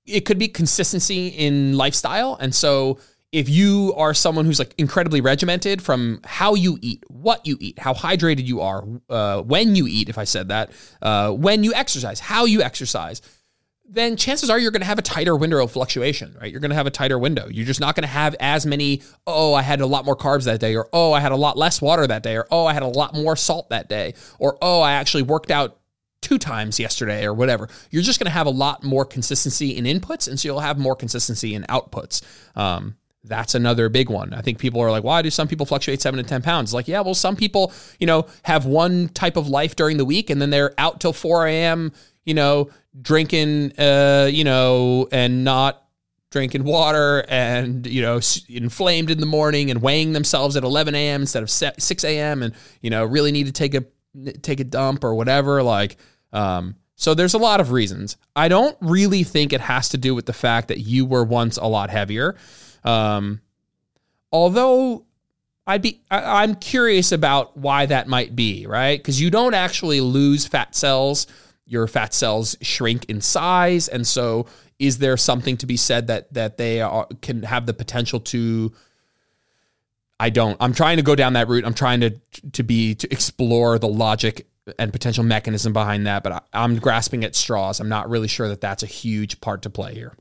[0.05, 2.37] it could be consistency in lifestyle.
[2.39, 2.99] And so,
[3.31, 7.77] if you are someone who's like incredibly regimented from how you eat, what you eat,
[7.79, 10.71] how hydrated you are, uh, when you eat, if I said that,
[11.01, 13.21] uh, when you exercise, how you exercise,
[13.87, 16.49] then chances are you're going to have a tighter window of fluctuation, right?
[16.49, 17.47] You're going to have a tighter window.
[17.49, 20.45] You're just not going to have as many, oh, I had a lot more carbs
[20.45, 22.73] that day, or oh, I had a lot less water that day, or oh, I
[22.73, 25.77] had a lot more salt that day, or oh, I actually worked out
[26.25, 27.69] two times yesterday, or whatever.
[27.91, 30.79] You're just going to have a lot more consistency in inputs, and so you'll have
[30.79, 32.23] more consistency in outputs.
[32.55, 34.33] Um, that's another big one.
[34.33, 36.73] I think people are like, why do some people fluctuate seven to 10 pounds?
[36.73, 40.29] Like, yeah, well, some people, you know, have one type of life during the week
[40.29, 41.91] and then they're out till 4 a.m.,
[42.23, 45.83] you know, drinking, uh, you know, and not
[46.31, 51.21] drinking water and, you know, inflamed in the morning and weighing themselves at 11 a.m.
[51.21, 52.43] instead of 6 a.m.
[52.43, 53.83] and, you know, really need to take a,
[54.41, 55.63] take a dump or whatever.
[55.63, 55.97] Like,
[56.35, 58.17] um, so there's a lot of reasons.
[58.35, 61.57] I don't really think it has to do with the fact that you were once
[61.57, 62.35] a lot heavier.
[62.83, 63.41] Um,
[64.31, 65.05] although
[65.65, 68.99] I'd be, I, I'm curious about why that might be, right?
[68.99, 71.27] Because you don't actually lose fat cells.
[71.65, 74.45] Your fat cells shrink in size, and so
[74.77, 78.71] is there something to be said that that they are, can have the potential to?
[80.19, 80.55] I don't.
[80.59, 81.65] I'm trying to go down that route.
[81.65, 82.11] I'm trying to
[82.51, 84.45] to be to explore the logic
[84.79, 87.79] and potential mechanism behind that, but I, I'm grasping at straws.
[87.79, 90.13] I'm not really sure that that's a huge part to play here.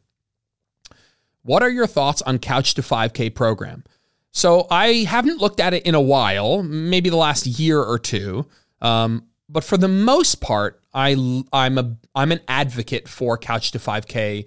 [1.42, 3.84] What are your thoughts on Couch to 5K program?
[4.32, 8.46] So I haven't looked at it in a while, maybe the last year or two.
[8.80, 13.78] Um, but for the most part, I I'm a I'm an advocate for Couch to
[13.78, 14.46] 5K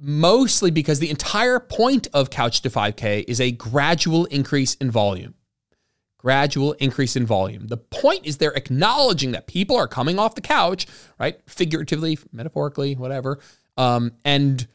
[0.00, 5.34] mostly because the entire point of Couch to 5K is a gradual increase in volume.
[6.18, 7.68] Gradual increase in volume.
[7.68, 10.86] The point is they're acknowledging that people are coming off the couch,
[11.18, 11.40] right?
[11.46, 13.38] Figuratively, metaphorically, whatever,
[13.76, 14.66] um, and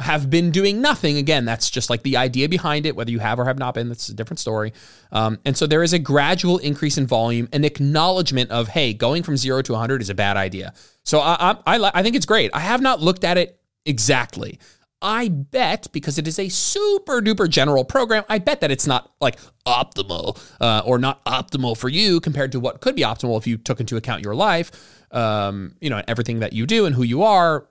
[0.00, 1.18] have been doing nothing.
[1.18, 3.88] Again, that's just like the idea behind it, whether you have or have not been,
[3.88, 4.72] that's a different story.
[5.12, 9.22] Um, and so there is a gradual increase in volume, an acknowledgement of, hey, going
[9.22, 10.72] from zero to 100 is a bad idea.
[11.04, 12.50] So I, I, I think it's great.
[12.54, 14.58] I have not looked at it exactly.
[15.02, 19.10] I bet because it is a super duper general program, I bet that it's not
[19.20, 23.46] like optimal uh, or not optimal for you compared to what could be optimal if
[23.46, 24.70] you took into account your life,
[25.10, 27.66] um, you know, everything that you do and who you are,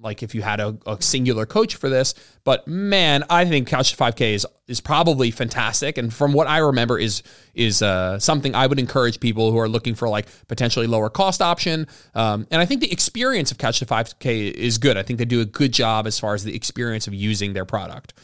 [0.00, 2.14] like if you had a, a, singular coach for this.
[2.44, 6.58] But man, I think Couch to 5K is is probably fantastic, and from what I
[6.58, 7.22] remember, is
[7.54, 11.40] is uh, something I would encourage people who are looking for like potentially lower cost
[11.40, 11.86] option.
[12.14, 14.96] Um, and I think the experience of Couch to 5K is good.
[14.96, 17.64] I think they do a good job as far as the experience of using their
[17.64, 18.14] product.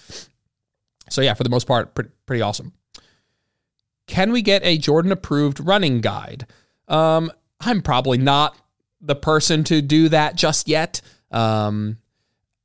[1.10, 2.72] So yeah, for the most part, pretty, pretty awesome.
[4.06, 6.46] Can we get a Jordan approved running guide?
[6.88, 7.30] Um,
[7.60, 8.56] I'm probably not
[9.00, 11.00] the person to do that just yet.
[11.32, 11.98] Um,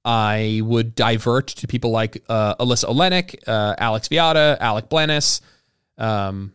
[0.05, 5.41] I would divert to people like uh, Alyssa Olenick, uh, Alex Viada, Alec Blenis,
[5.97, 6.53] um,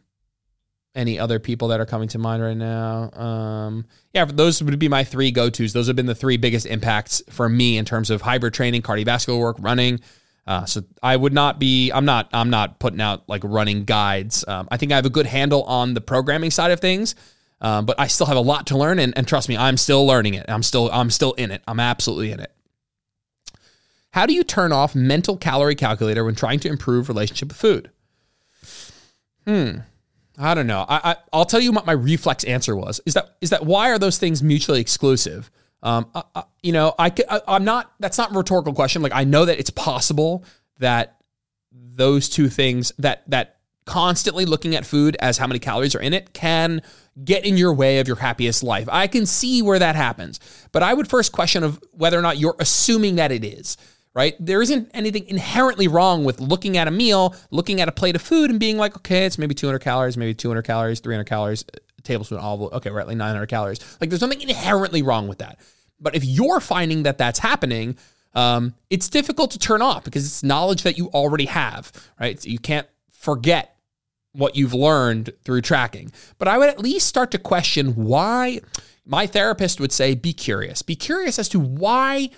[0.94, 3.11] any other people that are coming to mind right now.
[3.12, 5.72] Um, yeah, those would be my three go tos.
[5.72, 9.38] Those have been the three biggest impacts for me in terms of hybrid training, cardiovascular
[9.38, 10.01] work, running.
[10.46, 11.90] Uh, so I would not be.
[11.90, 12.29] I'm not.
[12.33, 14.46] I'm not putting out like running guides.
[14.48, 17.14] Um, I think I have a good handle on the programming side of things.
[17.62, 20.05] Um, but I still have a lot to learn, and, and trust me, I'm still
[20.05, 20.46] learning it.
[20.48, 21.62] I'm still I'm still in it.
[21.66, 22.53] I'm absolutely in it.
[24.11, 27.90] How do you turn off mental calorie calculator when trying to improve relationship with food?
[29.46, 29.79] Hmm.
[30.37, 30.85] I don't know.
[30.88, 33.01] I, I will tell you what my reflex answer was.
[33.07, 35.51] Is that is that why are those things mutually exclusive?
[35.85, 37.92] Um, I, I, you know, I, I I'm not.
[38.01, 39.03] That's not a rhetorical question.
[39.03, 40.44] Like I know that it's possible
[40.79, 41.16] that
[41.70, 46.14] those two things that that constantly looking at food as how many calories are in
[46.14, 46.83] it can
[47.25, 48.88] get in your way of your happiest life.
[48.90, 50.40] I can see where that happens.
[50.71, 53.77] But I would first question of whether or not you're assuming that it is,
[54.14, 54.35] right?
[54.40, 58.23] There isn't anything inherently wrong with looking at a meal, looking at a plate of
[58.23, 61.65] food and being like, okay, it's maybe 200 calories, maybe 200 calories, 300 calories,
[62.02, 62.71] tablespoon olive oil.
[62.75, 63.81] Okay, we're at like 900 calories.
[64.00, 65.59] Like there's nothing inherently wrong with that.
[66.00, 67.96] But if you're finding that that's happening,
[68.35, 72.40] um, it's difficult to turn off because it's knowledge that you already have, right?
[72.40, 73.71] So you can't forget
[74.33, 76.11] what you've learned through tracking.
[76.39, 78.61] But I would at least start to question why
[79.05, 80.83] my therapist would say, be curious.
[80.83, 82.31] Be curious as to why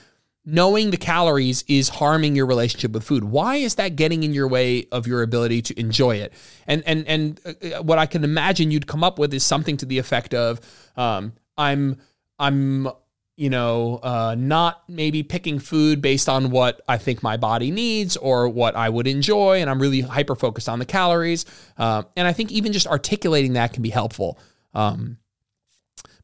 [0.47, 3.25] knowing the calories is harming your relationship with food.
[3.25, 6.33] Why is that getting in your way of your ability to enjoy it?
[6.67, 9.87] And and and uh, what I can imagine you'd come up with is something to
[9.87, 10.61] the effect of,
[10.97, 11.97] um, I'm
[12.39, 12.89] I'm
[13.37, 18.17] you know uh, not maybe picking food based on what I think my body needs
[18.17, 21.45] or what I would enjoy, and I'm really hyper focused on the calories.
[21.77, 24.39] Um, and I think even just articulating that can be helpful.
[24.73, 25.19] Um,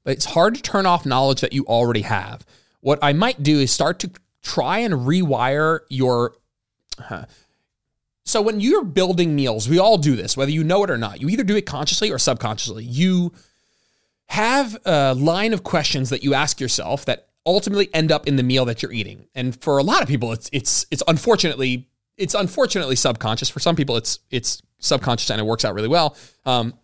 [0.05, 2.45] but it's hard to turn off knowledge that you already have.
[2.81, 4.11] What I might do is start to
[4.43, 6.35] try and rewire your.
[8.25, 11.21] So when you're building meals, we all do this, whether you know it or not.
[11.21, 12.85] You either do it consciously or subconsciously.
[12.85, 13.33] You
[14.31, 18.45] have a line of questions that you ask yourself that ultimately end up in the
[18.45, 19.27] meal that you're eating.
[19.35, 23.49] And for a lot of people, it's it's it's unfortunately it's unfortunately subconscious.
[23.51, 26.17] For some people, it's it's subconscious and it works out really well.
[26.47, 26.75] Um,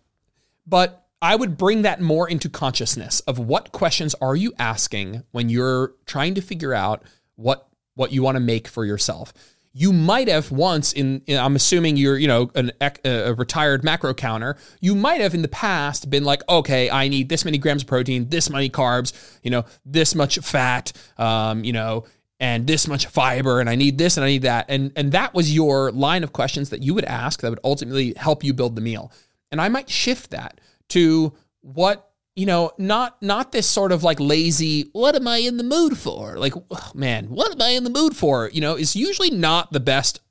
[0.65, 5.47] but I would bring that more into consciousness of what questions are you asking when
[5.47, 7.03] you're trying to figure out
[7.35, 9.31] what what you want to make for yourself.
[9.79, 14.11] You might have once in, in I'm assuming you're you know an, a retired macro
[14.15, 14.57] counter.
[14.81, 17.87] You might have in the past been like, okay, I need this many grams of
[17.87, 19.13] protein, this many carbs,
[19.43, 22.05] you know, this much fat, um, you know,
[22.39, 25.35] and this much fiber, and I need this and I need that, and and that
[25.35, 28.75] was your line of questions that you would ask that would ultimately help you build
[28.75, 29.11] the meal.
[29.51, 30.59] And I might shift that
[30.89, 32.06] to what
[32.37, 35.97] you know not not this sort of like lazy what am i in the mood
[35.97, 36.37] for?
[36.37, 36.53] Like
[36.93, 38.49] man what am i in the mood for?
[38.53, 40.21] You know is usually not the best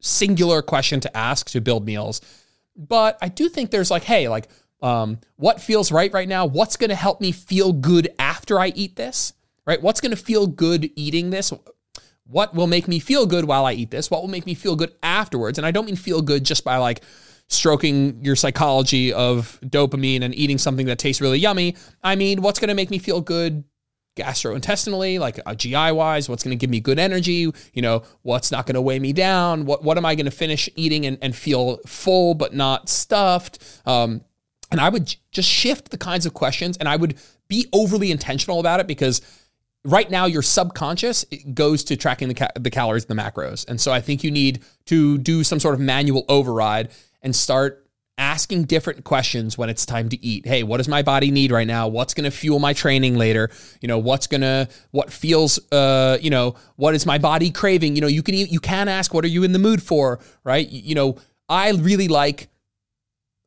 [0.00, 2.22] singular question to ask to build meals.
[2.74, 4.48] But i do think there's like hey like
[4.82, 6.46] um, what feels right right now?
[6.46, 9.34] What's going to help me feel good after i eat this?
[9.66, 9.82] Right?
[9.82, 11.52] What's going to feel good eating this?
[12.24, 14.10] What will make me feel good while i eat this?
[14.10, 15.58] What will make me feel good afterwards?
[15.58, 17.02] And i don't mean feel good just by like
[17.50, 21.76] stroking your psychology of dopamine and eating something that tastes really yummy.
[22.02, 23.64] I mean, what's going to make me feel good
[24.16, 26.28] gastrointestinally, like uh, GI wise?
[26.28, 27.52] What's going to give me good energy?
[27.72, 29.66] You know, what's not going to weigh me down?
[29.66, 33.58] What what am I going to finish eating and, and feel full but not stuffed?
[33.84, 34.22] Um,
[34.70, 37.16] and I would just shift the kinds of questions, and I would
[37.48, 39.20] be overly intentional about it because
[39.84, 41.24] right now your subconscious
[41.54, 44.30] goes to tracking the, ca- the calories and the macros and so i think you
[44.30, 46.90] need to do some sort of manual override
[47.22, 47.90] and start
[48.20, 50.46] asking different questions when it's time to eat.
[50.46, 51.88] Hey, what does my body need right now?
[51.88, 53.50] What's going to fuel my training later?
[53.80, 57.94] You know, what's going to what feels uh, you know, what is my body craving?
[57.96, 60.68] You know, you can you can ask what are you in the mood for, right?
[60.68, 61.16] You know,
[61.48, 62.48] I really like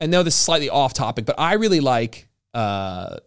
[0.01, 3.17] I know this is slightly off topic, but I really like uh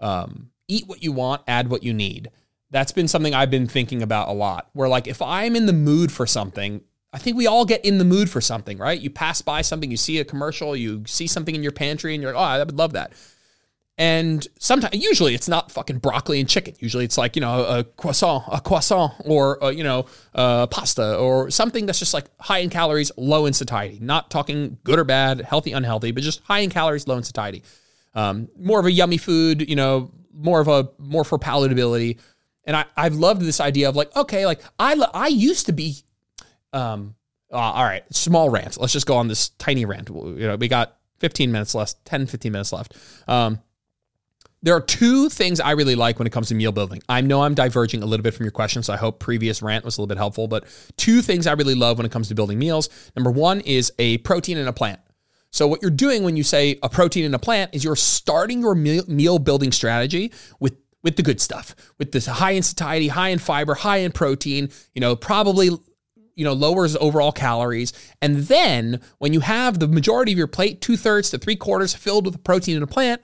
[0.00, 2.30] um eat what you want, add what you need.
[2.70, 4.68] That's been something I've been thinking about a lot.
[4.74, 6.82] Where like if I'm in the mood for something,
[7.14, 9.00] I think we all get in the mood for something, right?
[9.00, 12.20] You pass by something, you see a commercial, you see something in your pantry, and
[12.20, 13.12] you're like, oh, I would love that.
[13.96, 16.74] And sometimes, usually, it's not fucking broccoli and chicken.
[16.80, 21.16] Usually, it's like you know a croissant, a croissant, or a, you know a pasta,
[21.16, 24.00] or something that's just like high in calories, low in satiety.
[24.00, 27.62] Not talking good or bad, healthy, unhealthy, but just high in calories, low in satiety.
[28.14, 32.18] Um, more of a yummy food, you know, more of a more for palatability.
[32.64, 35.98] And I, I've loved this idea of like, okay, like I I used to be
[36.74, 37.14] um,
[37.52, 38.78] uh, all right, small rant.
[38.78, 40.08] Let's just go on this tiny rant.
[40.08, 42.96] You know, we got 15 minutes left, 10, 15 minutes left.
[43.28, 43.60] Um,
[44.62, 47.02] there are two things I really like when it comes to meal building.
[47.06, 49.84] I know I'm diverging a little bit from your question, so I hope previous rant
[49.84, 50.48] was a little bit helpful.
[50.48, 50.64] But
[50.96, 52.88] two things I really love when it comes to building meals.
[53.14, 55.00] Number one is a protein and a plant.
[55.50, 58.60] So what you're doing when you say a protein and a plant is you're starting
[58.60, 63.28] your meal building strategy with with the good stuff, with this high in satiety, high
[63.28, 64.70] in fiber, high in protein.
[64.94, 65.70] You know, probably
[66.34, 67.92] you know, lowers overall calories.
[68.20, 71.94] And then when you have the majority of your plate, two thirds to three quarters
[71.94, 73.22] filled with protein in a plant,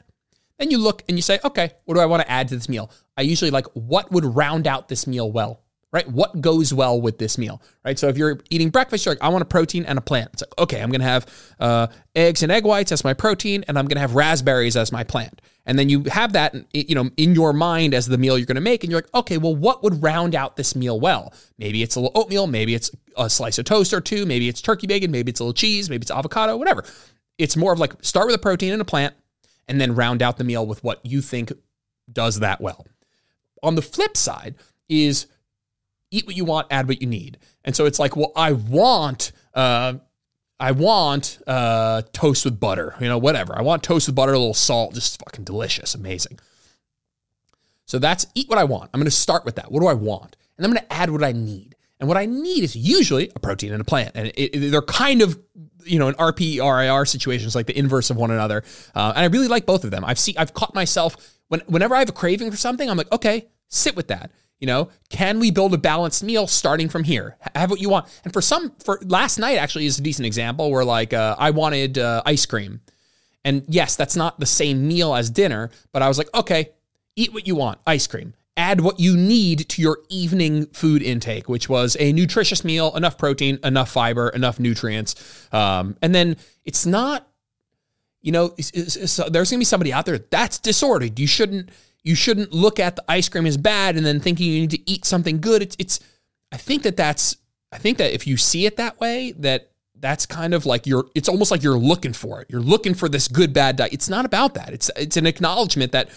[0.59, 2.69] then you look and you say, okay, what do I want to add to this
[2.69, 2.91] meal?
[3.17, 5.63] I usually like what would round out this meal well
[5.93, 6.09] right?
[6.09, 7.99] What goes well with this meal, right?
[7.99, 10.31] So if you're eating breakfast, you're like, I want a protein and a plant.
[10.33, 11.27] It's like, okay, I'm gonna have
[11.59, 15.03] uh, eggs and egg whites as my protein, and I'm gonna have raspberries as my
[15.05, 15.41] plant.
[15.67, 18.61] And then you have that, you know, in your mind as the meal you're gonna
[18.61, 21.33] make, and you're like, okay, well, what would round out this meal well?
[21.59, 24.61] Maybe it's a little oatmeal, maybe it's a slice of toast or two, maybe it's
[24.61, 26.85] turkey bacon, maybe it's a little cheese, maybe it's avocado, whatever.
[27.37, 29.15] It's more of like start with a protein and a plant,
[29.67, 31.53] and then round out the meal with what you think
[32.13, 32.87] does that well.
[33.63, 34.55] On the flip side
[34.89, 35.27] is
[36.11, 37.39] eat what you want, add what you need.
[37.65, 39.95] And so it's like, well, I want, uh,
[40.59, 43.57] I want uh, toast with butter, you know, whatever.
[43.57, 46.39] I want toast with butter, a little salt, just fucking delicious, amazing.
[47.87, 48.91] So that's eat what I want.
[48.93, 49.71] I'm going to start with that.
[49.71, 50.37] What do I want?
[50.57, 51.77] And I'm going to add what I need.
[51.99, 54.13] And what I need is usually a protein and a plant.
[54.15, 55.39] And it, it, they're kind of,
[55.85, 58.63] you know, an RP, RIR situations like the inverse of one another.
[58.95, 60.05] Uh, and I really like both of them.
[60.05, 63.11] I've seen, I've caught myself when, whenever I have a craving for something, I'm like,
[63.13, 64.31] okay, sit with that
[64.61, 67.37] You know, can we build a balanced meal starting from here?
[67.55, 68.07] Have what you want.
[68.25, 71.51] And for some, for last night actually is a decent example where like uh, I
[71.51, 72.81] wanted uh, ice cream,
[73.43, 76.71] and yes, that's not the same meal as dinner, but I was like, okay,
[77.17, 78.35] eat what you want, ice cream.
[78.57, 83.17] Add what you need to your evening food intake, which was a nutritious meal, enough
[83.17, 86.37] protein, enough fiber, enough nutrients, um, and then
[86.67, 87.27] it's not
[88.23, 91.19] you know, there's going to be somebody out there that's disordered.
[91.19, 91.71] You shouldn't
[92.03, 94.91] you shouldn't look at the ice cream as bad and then thinking you need to
[94.91, 95.63] eat something good.
[95.63, 96.01] It's it's
[96.53, 97.37] I think that that's
[97.73, 101.05] I think that if you see it that way, that that's kind of like you're
[101.15, 102.49] it's almost like you're looking for it.
[102.51, 103.93] You're looking for this good bad diet.
[103.93, 104.73] It's not about that.
[104.73, 106.09] It's it's an acknowledgement that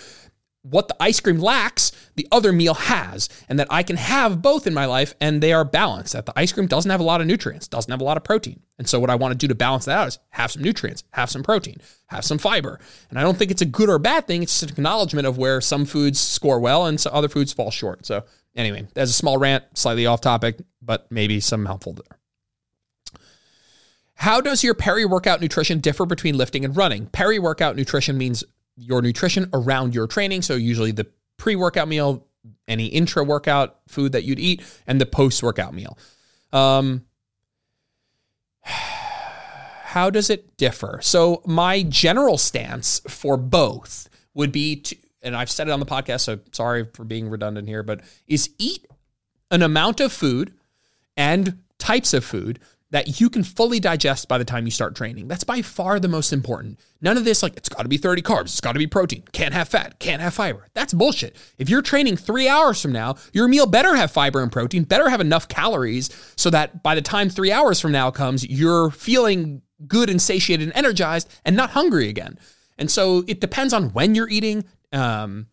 [0.64, 4.66] what the ice cream lacks, the other meal has, and that I can have both
[4.66, 6.14] in my life and they are balanced.
[6.14, 8.24] That the ice cream doesn't have a lot of nutrients, doesn't have a lot of
[8.24, 8.62] protein.
[8.80, 11.04] And so, what I want to do to balance that out is have some nutrients,
[11.12, 12.80] have some protein, have some fiber.
[13.10, 14.42] And I don't think it's a good or bad thing.
[14.42, 18.06] It's just an acknowledgement of where some foods score well and other foods fall short.
[18.06, 18.24] So,
[18.56, 22.20] anyway, as a small rant, slightly off topic, but maybe some helpful there.
[24.16, 27.08] How does your peri workout nutrition differ between lifting and running?
[27.08, 28.44] Peri workout nutrition means
[28.76, 30.42] your nutrition around your training.
[30.42, 31.08] So usually the
[31.38, 32.26] pre-workout meal,
[32.68, 35.98] any intra-workout food that you'd eat, and the post-workout meal.
[36.52, 37.06] Um,
[38.64, 41.00] how does it differ?
[41.02, 45.86] So my general stance for both would be to, and I've said it on the
[45.86, 48.86] podcast, so sorry for being redundant here, but is eat
[49.52, 50.54] an amount of food
[51.16, 52.60] and types of food
[52.94, 55.28] that you can fully digest by the time you start training.
[55.28, 56.80] That's by far the most important.
[57.02, 59.24] None of this, like, it's got to be 30 carbs, it's got to be protein,
[59.32, 60.68] can't have fat, can't have fiber.
[60.76, 61.36] That's bullshit.
[61.58, 65.10] If you're training three hours from now, your meal better have fiber and protein, better
[65.10, 69.64] have enough calories so that by the time three hours from now comes, you're feeling
[69.88, 72.38] good and satiated and energized and not hungry again.
[72.78, 74.66] And so it depends on when you're eating.
[74.92, 75.48] Um,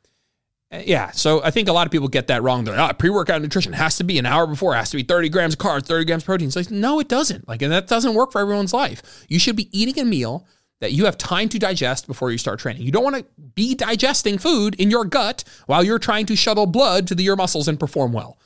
[0.72, 2.64] yeah, so I think a lot of people get that wrong.
[2.64, 5.28] They're oh, pre-workout nutrition has to be an hour before, it has to be 30
[5.28, 6.46] grams of carbs, 30 grams of protein.
[6.46, 7.48] It's like, no, it doesn't.
[7.48, 9.24] Like, and that doesn't work for everyone's life.
[9.28, 10.46] You should be eating a meal
[10.80, 12.82] that you have time to digest before you start training.
[12.82, 16.66] You don't want to be digesting food in your gut while you're trying to shuttle
[16.66, 18.38] blood to the, your muscles and perform well.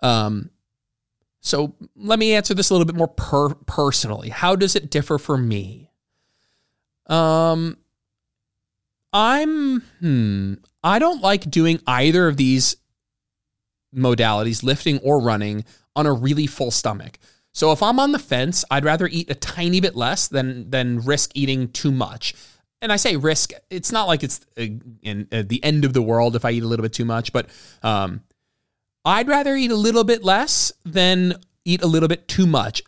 [0.00, 0.50] Um,
[1.40, 4.30] so let me answer this a little bit more per- personally.
[4.30, 5.90] How does it differ for me?
[7.06, 7.78] Um,
[9.16, 10.54] I'm hmm,
[10.84, 12.76] I don't like doing either of these
[13.94, 15.64] modalities, lifting or running,
[15.96, 17.18] on a really full stomach.
[17.54, 21.00] So if I'm on the fence, I'd rather eat a tiny bit less than than
[21.00, 22.34] risk eating too much.
[22.82, 24.66] And I say risk, it's not like it's uh,
[25.02, 27.32] in, uh, the end of the world if I eat a little bit too much,
[27.32, 27.48] but
[27.82, 28.20] um,
[29.02, 32.82] I'd rather eat a little bit less than eat a little bit too much,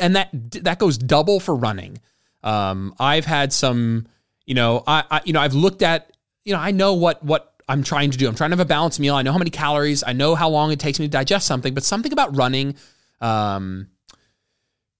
[0.00, 1.98] and that that goes double for running.
[2.42, 4.06] Um, I've had some
[4.48, 6.10] you know, I, I you know, I've looked at,
[6.42, 8.26] you know, I know what what I'm trying to do.
[8.26, 9.14] I'm trying to have a balanced meal.
[9.14, 10.02] I know how many calories.
[10.02, 11.74] I know how long it takes me to digest something.
[11.74, 12.76] But something about running,
[13.20, 13.88] um,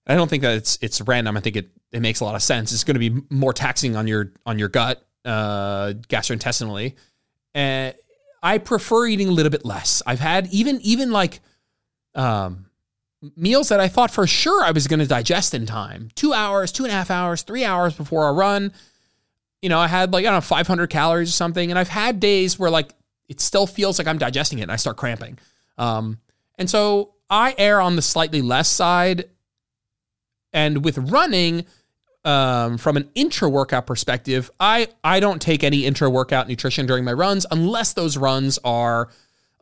[0.06, 1.34] I don't think that it's it's random.
[1.34, 2.72] I think it it makes a lot of sense.
[2.72, 6.96] It's going to be more taxing on your on your gut, uh, gastrointestinally.
[7.54, 7.94] And
[8.42, 10.02] I prefer eating a little bit less.
[10.06, 11.40] I've had even even like
[12.14, 12.66] um,
[13.34, 16.10] meals that I thought for sure I was going to digest in time.
[16.14, 18.74] Two hours, two and a half hours, three hours before a run
[19.62, 21.70] you know, I had like, I don't know, 500 calories or something.
[21.70, 22.94] And I've had days where like
[23.28, 25.38] it still feels like I'm digesting it and I start cramping.
[25.76, 26.18] Um,
[26.56, 29.28] and so I err on the slightly less side.
[30.52, 31.66] And with running,
[32.24, 37.04] um, from an intra workout perspective, I, I don't take any intra workout nutrition during
[37.04, 39.08] my runs unless those runs are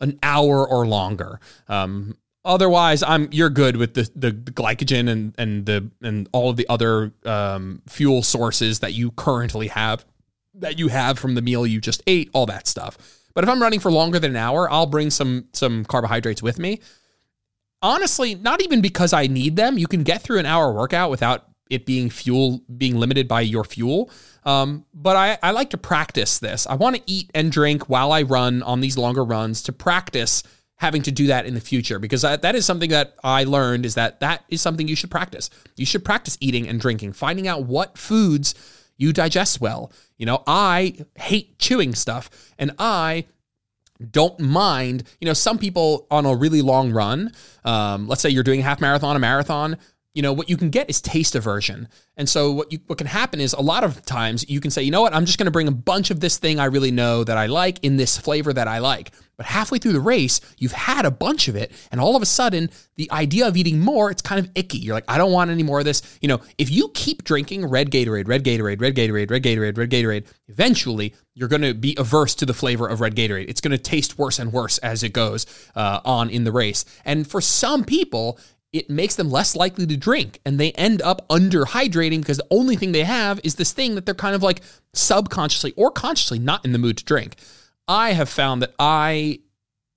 [0.00, 1.40] an hour or longer.
[1.68, 2.16] Um,
[2.46, 6.66] Otherwise, I'm you're good with the, the glycogen and and the and all of the
[6.68, 10.04] other um, fuel sources that you currently have
[10.54, 12.96] that you have from the meal you just ate, all that stuff.
[13.34, 16.60] But if I'm running for longer than an hour, I'll bring some some carbohydrates with
[16.60, 16.80] me.
[17.82, 19.76] Honestly, not even because I need them.
[19.76, 23.64] You can get through an hour workout without it being fuel being limited by your
[23.64, 24.08] fuel.
[24.44, 26.64] Um, but I, I like to practice this.
[26.68, 30.44] I want to eat and drink while I run on these longer runs to practice
[30.76, 33.86] having to do that in the future because that, that is something that I learned
[33.86, 35.48] is that that is something you should practice.
[35.76, 38.54] You should practice eating and drinking, finding out what foods
[38.98, 39.90] you digest well.
[40.18, 43.26] You know, I hate chewing stuff and I
[44.10, 47.32] don't mind, you know, some people on a really long run,
[47.64, 49.78] um, let's say you're doing half marathon, a marathon,
[50.16, 51.88] you know what you can get is taste aversion.
[52.16, 54.82] And so what you what can happen is a lot of times you can say
[54.82, 55.14] you know what?
[55.14, 57.46] I'm just going to bring a bunch of this thing i really know that i
[57.46, 59.12] like in this flavor that i like.
[59.36, 62.26] But halfway through the race you've had a bunch of it and all of a
[62.26, 64.78] sudden the idea of eating more it's kind of icky.
[64.78, 66.18] You're like i don't want any more of this.
[66.22, 69.90] You know if you keep drinking red gatorade red gatorade red gatorade red gatorade red
[69.90, 73.44] gatorade eventually you're going to be averse to the flavor of red gatorade.
[73.48, 75.44] It's going to taste worse and worse as it goes
[75.74, 76.86] uh, on in the race.
[77.04, 78.40] And for some people
[78.78, 82.76] it makes them less likely to drink and they end up underhydrating because the only
[82.76, 84.60] thing they have is this thing that they're kind of like
[84.92, 87.36] subconsciously or consciously not in the mood to drink.
[87.88, 89.40] I have found that I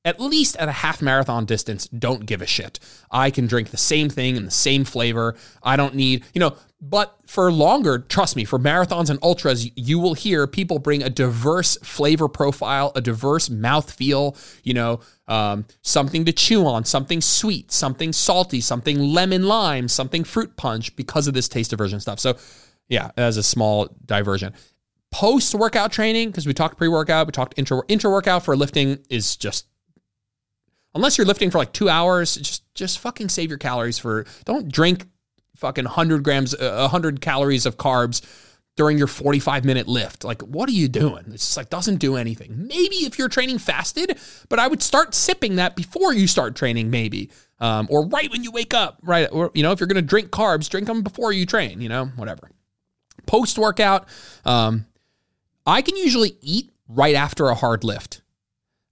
[0.05, 2.79] at least at a half marathon distance, don't give a shit.
[3.11, 5.35] I can drink the same thing in the same flavor.
[5.61, 9.99] I don't need, you know, but for longer, trust me, for marathons and ultras, you
[9.99, 15.65] will hear people bring a diverse flavor profile, a diverse mouth feel, you know, um,
[15.83, 21.27] something to chew on, something sweet, something salty, something lemon lime, something fruit punch because
[21.27, 22.19] of this taste aversion stuff.
[22.19, 22.35] So,
[22.89, 24.53] yeah, as a small diversion.
[25.11, 28.99] Post workout training, because we talked pre workout, we talked intra intra workout for lifting
[29.09, 29.67] is just
[30.95, 34.25] unless you're lifting for like two hours, just just fucking save your calories for.
[34.45, 35.05] Don't drink
[35.55, 38.21] fucking 100 grams, uh, 100 calories of carbs
[38.79, 40.23] during your 45 minute lift.
[40.23, 41.25] Like, what are you doing?
[41.33, 42.65] It's just like doesn't do anything.
[42.65, 44.17] Maybe if you're training fasted,
[44.47, 47.29] but I would start sipping that before you start training, maybe.
[47.59, 49.27] Um, or right when you wake up, right?
[49.33, 51.89] Or, you know, if you're going to drink carbs, drink them before you train, you
[51.89, 52.49] know, whatever.
[53.25, 54.07] Post workout,
[54.45, 54.85] um,
[55.67, 58.21] I can usually eat right after a hard lift.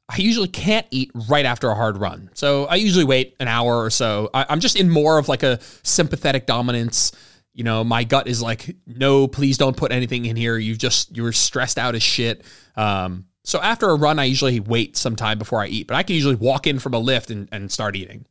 [0.09, 2.29] I usually can't eat right after a hard run.
[2.33, 4.29] So I usually wait an hour or so.
[4.33, 7.13] I, am just in more of like a sympathetic dominance.
[7.57, 10.59] You know, my gut is like, no, please don't put anything in here.
[10.59, 12.43] You just, you're stressed out as shit.
[12.75, 16.03] Um, so after a run, I usually wait some time before I eat, but I
[16.03, 18.27] can usually walk in from a lift and, and start eating.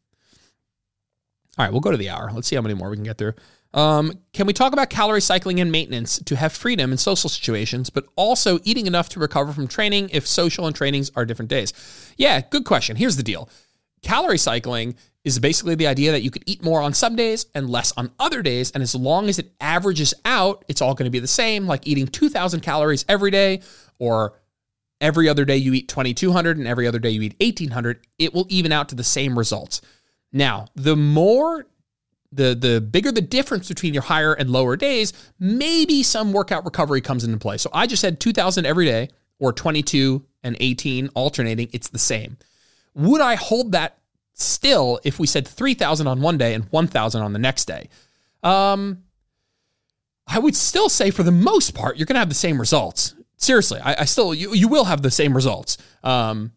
[1.58, 2.30] All right, we'll go to the hour.
[2.32, 3.32] Let's see how many more we can get through.
[3.74, 7.90] Um, can we talk about calorie cycling and maintenance to have freedom in social situations,
[7.90, 11.72] but also eating enough to recover from training if social and trainings are different days?
[12.16, 12.94] Yeah, good question.
[12.94, 13.48] Here's the deal
[14.02, 14.94] calorie cycling
[15.26, 18.12] is basically the idea that you could eat more on some days and less on
[18.20, 18.70] other days.
[18.70, 21.84] And as long as it averages out, it's all going to be the same, like
[21.84, 23.60] eating 2,000 calories every day
[23.98, 24.38] or
[25.00, 28.06] every other day you eat 2,200 and every other day you eat 1,800.
[28.20, 29.80] It will even out to the same results.
[30.32, 31.66] Now, the more
[32.30, 37.00] the the bigger the difference between your higher and lower days, maybe some workout recovery
[37.00, 37.56] comes into play.
[37.56, 39.08] So I just said 2000 every day
[39.40, 42.36] or 22 and 18 alternating, it's the same.
[42.94, 43.98] Would I hold that
[44.36, 47.88] still if we said 3000 on one day and 1000 on the next day?
[48.42, 49.02] Um
[50.28, 53.14] I would still say for the most part you're going to have the same results.
[53.36, 55.78] Seriously, I, I still you you will have the same results.
[56.02, 56.52] Um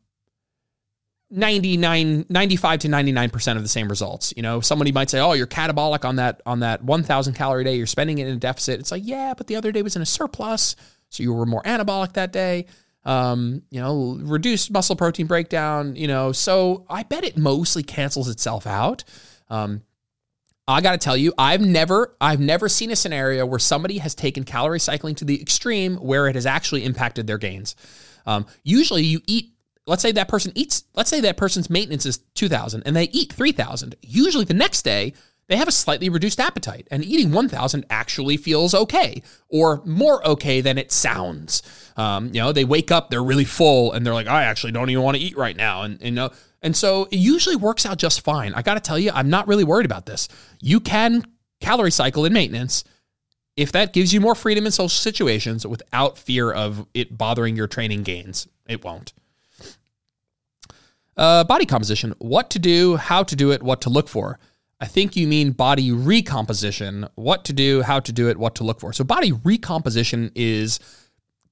[1.32, 5.46] 99 95 to 99% of the same results you know somebody might say oh you're
[5.46, 8.92] catabolic on that on that 1000 calorie day you're spending it in a deficit it's
[8.92, 10.76] like yeah but the other day was in a surplus
[11.10, 12.66] so you were more anabolic that day
[13.06, 18.28] um, you know reduced muscle protein breakdown you know so i bet it mostly cancels
[18.28, 19.04] itself out
[19.50, 19.82] um,
[20.68, 24.14] i got to tell you i've never i've never seen a scenario where somebody has
[24.14, 27.76] taken calorie cycling to the extreme where it has actually impacted their gains
[28.26, 29.54] um, usually you eat
[29.90, 33.34] let's say that person eats, let's say that person's maintenance is 2000 and they eat
[33.34, 33.96] 3000.
[34.04, 35.14] Usually the next day,
[35.50, 40.62] they have a slightly reduced appetite and eating 1000 actually feels okay or more okay
[40.62, 41.64] than it sounds.
[41.98, 44.92] Um, you know, they wake up, they're really full and they're like, I actually don't
[44.92, 45.82] even want to eat right now.
[45.82, 46.30] And, you know,
[46.62, 48.54] and so it usually works out just fine.
[48.54, 50.28] I got to tell you, I'm not really worried about this.
[50.62, 51.26] You can
[51.62, 52.84] calorie cycle in maintenance
[53.58, 57.68] if that gives you more freedom in social situations without fear of it bothering your
[57.68, 58.48] training gains.
[58.68, 59.14] It won't.
[61.18, 62.14] Uh, body composition.
[62.20, 64.40] What to do, how to do it, what to look for.
[64.82, 67.08] I think you mean body recomposition.
[67.16, 68.94] What to do, how to do it, what to look for.
[68.94, 70.80] So, body recomposition is,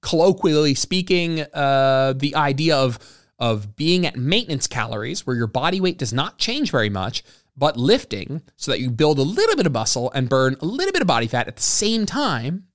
[0.01, 2.99] colloquially speaking, uh, the idea of
[3.39, 7.23] of being at maintenance calories, where your body weight does not change very much,
[7.55, 10.91] but lifting so that you build a little bit of muscle and burn a little
[10.91, 12.65] bit of body fat at the same time,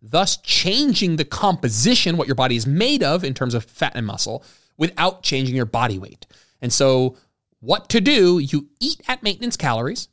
[0.00, 4.06] thus changing the composition, what your body is made of in terms of fat and
[4.06, 4.44] muscle,
[4.76, 6.26] without changing your body weight.
[6.60, 7.16] And so,
[7.62, 8.40] what to do?
[8.40, 10.08] You eat at maintenance calories,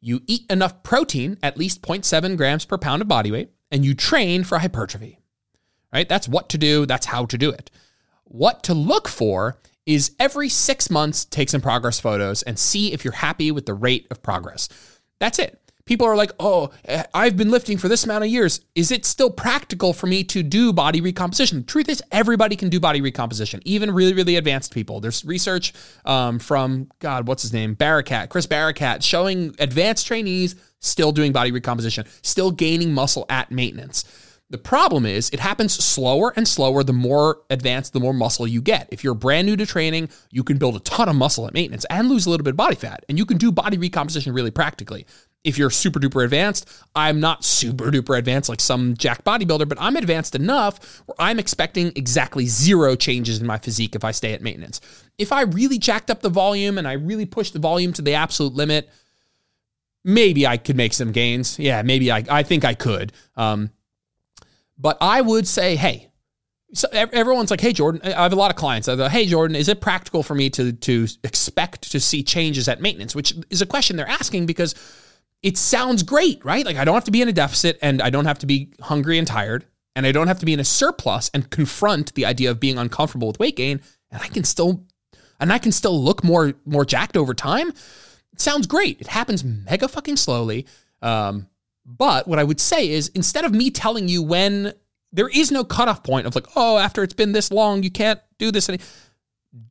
[0.00, 3.94] you eat enough protein, at least 0.7 grams per pound of body weight, and you
[3.94, 5.18] train for hypertrophy.
[5.92, 6.08] Right?
[6.08, 7.70] That's what to do, that's how to do it.
[8.24, 13.04] What to look for is every six months, take some progress photos and see if
[13.04, 14.70] you're happy with the rate of progress.
[15.20, 15.61] That's it.
[15.84, 18.60] People are like, oh, eh, I've been lifting for this amount of years.
[18.74, 21.58] Is it still practical for me to do body recomposition?
[21.58, 25.00] The truth is, everybody can do body recomposition, even really, really advanced people.
[25.00, 25.72] There's research
[26.04, 27.76] um, from, God, what's his name?
[27.76, 34.04] Barakat, Chris Barakat, showing advanced trainees still doing body recomposition, still gaining muscle at maintenance.
[34.50, 38.60] The problem is it happens slower and slower the more advanced, the more muscle you
[38.60, 38.86] get.
[38.92, 41.86] If you're brand new to training, you can build a ton of muscle at maintenance
[41.88, 44.50] and lose a little bit of body fat, and you can do body recomposition really
[44.50, 45.06] practically
[45.44, 49.78] if you're super duper advanced, I'm not super duper advanced like some jack bodybuilder, but
[49.80, 54.32] I'm advanced enough where I'm expecting exactly zero changes in my physique if I stay
[54.34, 54.80] at maintenance.
[55.18, 58.14] If I really jacked up the volume and I really pushed the volume to the
[58.14, 58.88] absolute limit,
[60.04, 61.58] maybe I could make some gains.
[61.58, 63.12] Yeah, maybe I, I think I could.
[63.36, 63.70] Um,
[64.78, 66.12] but I would say, hey,
[66.74, 68.88] so everyone's like, "Hey Jordan," I have a lot of clients.
[68.88, 72.66] I go, "Hey Jordan, is it practical for me to to expect to see changes
[72.66, 74.74] at maintenance?" Which is a question they're asking because
[75.42, 76.64] it sounds great, right?
[76.64, 78.72] Like I don't have to be in a deficit and I don't have to be
[78.80, 79.66] hungry and tired
[79.96, 82.78] and I don't have to be in a surplus and confront the idea of being
[82.78, 83.80] uncomfortable with weight gain
[84.10, 84.84] and I can still
[85.40, 87.70] and I can still look more more jacked over time.
[88.32, 89.00] It sounds great.
[89.00, 90.66] It happens mega fucking slowly.
[91.02, 91.48] Um,
[91.84, 94.72] but what I would say is instead of me telling you when
[95.12, 98.20] there is no cutoff point of like, oh, after it's been this long, you can't
[98.38, 98.68] do this.
[98.68, 98.78] Any-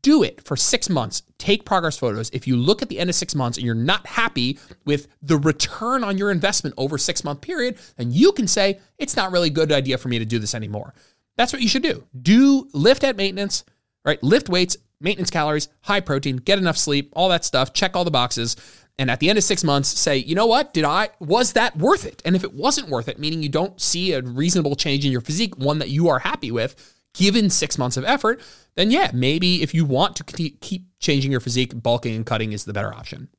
[0.02, 1.24] do it for six months.
[1.38, 2.30] Take progress photos.
[2.32, 5.38] If you look at the end of six months and you're not happy with the
[5.38, 9.48] return on your investment over six month period, then you can say it's not really
[9.48, 10.94] a good idea for me to do this anymore.
[11.38, 12.04] That's what you should do.
[12.22, 13.64] Do lift at maintenance,
[14.06, 14.22] right?
[14.22, 17.74] Lift weights, maintenance calories, high protein, get enough sleep, all that stuff.
[17.74, 18.56] Check all the boxes.
[19.00, 20.74] And at the end of six months, say, you know what?
[20.74, 22.22] Did I, was that worth it?
[22.24, 25.22] And if it wasn't worth it, meaning you don't see a reasonable change in your
[25.22, 26.76] physique, one that you are happy with,
[27.14, 28.42] given six months of effort,
[28.76, 32.66] then yeah, maybe if you want to keep changing your physique, bulking and cutting is
[32.66, 33.30] the better option.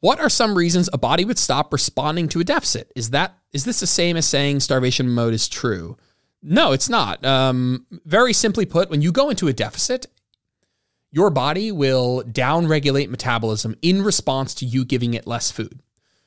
[0.00, 2.92] What are some reasons a body would stop responding to a deficit?
[2.94, 5.96] Is that is this the same as saying starvation mode is true?
[6.42, 7.24] No, it's not.
[7.24, 10.06] Um, very simply put, when you go into a deficit,
[11.10, 15.80] your body will downregulate metabolism in response to you giving it less food.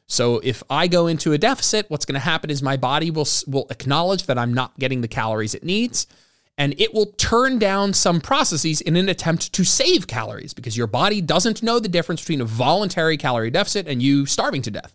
[0.07, 3.27] So if I go into a deficit, what's going to happen is my body will
[3.45, 6.07] will acknowledge that I'm not getting the calories it needs
[6.57, 10.87] and it will turn down some processes in an attempt to save calories because your
[10.87, 14.93] body doesn't know the difference between a voluntary calorie deficit and you starving to death.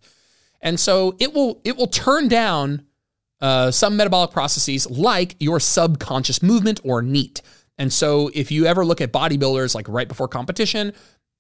[0.61, 2.85] And so it will it will turn down
[3.41, 7.43] uh, some metabolic processes like your subconscious movement or NEAT.
[7.79, 10.93] And so if you ever look at bodybuilders like right before competition,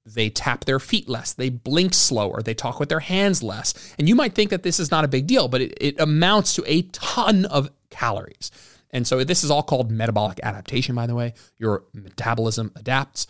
[0.05, 3.95] they tap their feet less, they blink slower, they talk with their hands less.
[3.99, 6.55] And you might think that this is not a big deal, but it, it amounts
[6.57, 8.51] to a ton of calories.
[8.91, 11.35] And so this is all called metabolic adaptation, by the way.
[11.57, 13.27] Your metabolism adapts.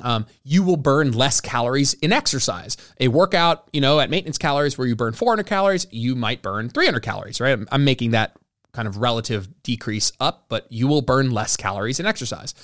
[0.00, 2.76] Um, you will burn less calories in exercise.
[3.00, 6.68] A workout, you know, at maintenance calories where you burn 400 calories, you might burn
[6.68, 7.52] 300 calories, right?
[7.52, 8.36] I'm, I'm making that
[8.72, 12.54] kind of relative decrease up, but you will burn less calories in exercise.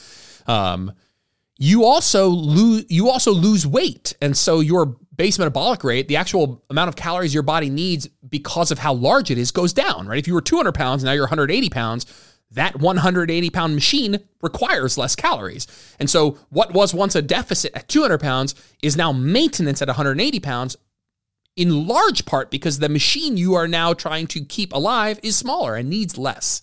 [0.46, 0.92] Um,
[1.56, 4.14] you also lose you also lose weight.
[4.20, 8.72] And so your base metabolic rate the actual amount of calories your body needs because
[8.72, 10.18] of how large it is goes down right?
[10.18, 12.06] If you were 200 pounds now you're 180 pounds
[12.50, 15.66] that 180 pound machine requires less calories.
[15.98, 20.40] And so what was once a deficit at 200 pounds is now maintenance at 180
[20.40, 20.76] pounds
[21.56, 25.76] in large part because the machine you are now trying to keep alive is smaller
[25.76, 26.60] and needs less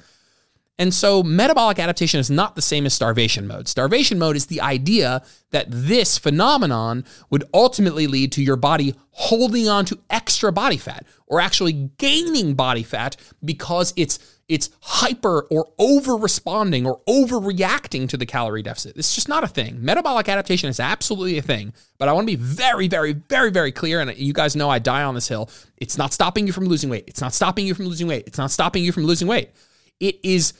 [0.81, 3.67] and so metabolic adaptation is not the same as starvation mode.
[3.67, 5.21] Starvation mode is the idea
[5.51, 11.05] that this phenomenon would ultimately lead to your body holding on to extra body fat
[11.27, 13.15] or actually gaining body fat
[13.45, 18.97] because it's it's hyper or over responding or overreacting to the calorie deficit.
[18.97, 19.85] It's just not a thing.
[19.85, 23.71] Metabolic adaptation is absolutely a thing, but I want to be very, very, very, very
[23.71, 24.01] clear.
[24.01, 25.47] And you guys know I die on this hill.
[25.77, 27.03] It's not stopping you from losing weight.
[27.05, 28.23] It's not stopping you from losing weight.
[28.25, 29.51] It's not stopping you from losing weight.
[29.99, 30.53] It is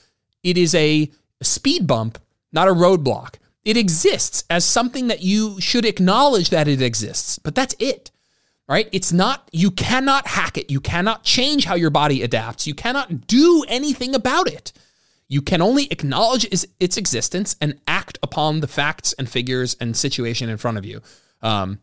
[0.44, 1.10] it is a
[1.42, 2.20] speed bump,
[2.52, 3.36] not a roadblock.
[3.64, 8.12] It exists as something that you should acknowledge that it exists, but that's it.
[8.68, 8.88] Right?
[8.94, 10.72] It's not, you cannot hack it.
[10.72, 12.66] You cannot change how your body adapts.
[12.66, 14.72] You cannot do anything about it.
[15.28, 20.50] You can only acknowledge its existence and act upon the facts and figures and situation
[20.50, 21.02] in front of you.
[21.42, 21.80] Um,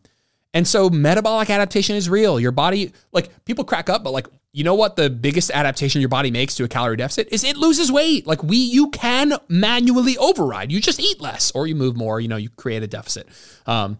[0.53, 2.39] and so metabolic adaptation is real.
[2.39, 6.09] Your body, like people crack up, but like you know what the biggest adaptation your
[6.09, 8.25] body makes to a calorie deficit is it loses weight.
[8.25, 10.71] Like we you can manually override.
[10.71, 13.27] You just eat less or you move more, you know, you create a deficit.
[13.65, 13.99] Um,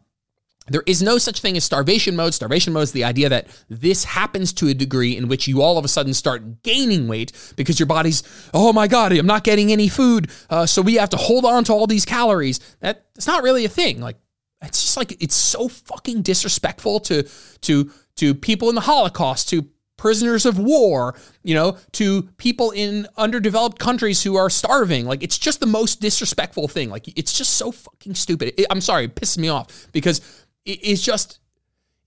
[0.70, 2.34] there is no such thing as starvation mode.
[2.34, 5.78] Starvation mode is the idea that this happens to a degree in which you all
[5.78, 8.24] of a sudden start gaining weight because your body's,
[8.54, 10.30] oh my God, I'm not getting any food.
[10.50, 12.60] Uh, so we have to hold on to all these calories.
[12.82, 14.00] That, that's not really a thing.
[14.00, 14.18] Like
[14.62, 17.28] it's just like it's so fucking disrespectful to
[17.62, 19.68] to to people in the Holocaust, to
[20.00, 25.06] prisoners of war, you know, to people in underdeveloped countries who are starving.
[25.06, 26.90] Like it's just the most disrespectful thing.
[26.90, 28.54] Like it's just so fucking stupid.
[28.58, 30.20] It, I'm sorry, it pisses me off because
[30.66, 31.40] it, it's just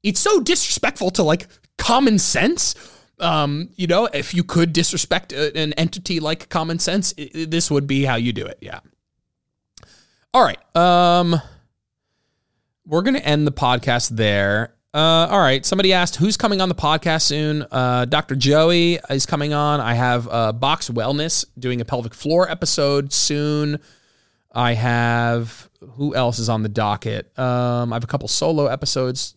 [0.02, 1.46] it's so disrespectful to like
[1.78, 2.74] common sense.
[3.20, 7.86] Um, you know, if you could disrespect an entity like common sense, it, this would
[7.86, 8.58] be how you do it.
[8.60, 8.80] Yeah.
[10.34, 10.58] All right.
[10.74, 11.40] Um,
[12.86, 14.74] we're gonna end the podcast there.
[14.94, 15.64] Uh, all right.
[15.64, 17.64] Somebody asked who's coming on the podcast soon.
[17.70, 18.36] Uh, Dr.
[18.36, 19.80] Joey is coming on.
[19.80, 23.80] I have uh, Box Wellness doing a pelvic floor episode soon.
[24.52, 27.36] I have who else is on the docket?
[27.38, 29.34] Um, I have a couple solo episodes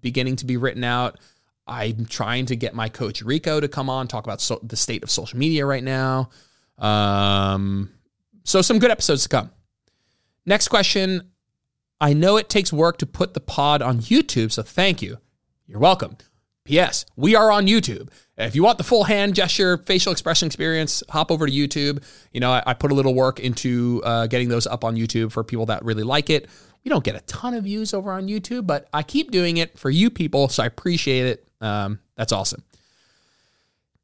[0.00, 1.18] beginning to be written out.
[1.66, 5.02] I'm trying to get my coach Rico to come on talk about so, the state
[5.02, 6.30] of social media right now.
[6.78, 7.90] Um,
[8.44, 9.50] so some good episodes to come.
[10.46, 11.32] Next question
[12.00, 15.18] I know it takes work to put the pod on YouTube, so thank you.
[15.66, 16.16] You're welcome.
[16.64, 17.06] P.S.
[17.16, 18.08] We are on YouTube.
[18.36, 22.02] If you want the full hand gesture, facial expression experience, hop over to YouTube.
[22.32, 25.32] You know, I, I put a little work into uh, getting those up on YouTube
[25.32, 26.48] for people that really like it.
[26.84, 29.78] We don't get a ton of views over on YouTube, but I keep doing it
[29.78, 31.48] for you people, so I appreciate it.
[31.60, 32.62] Um, that's awesome.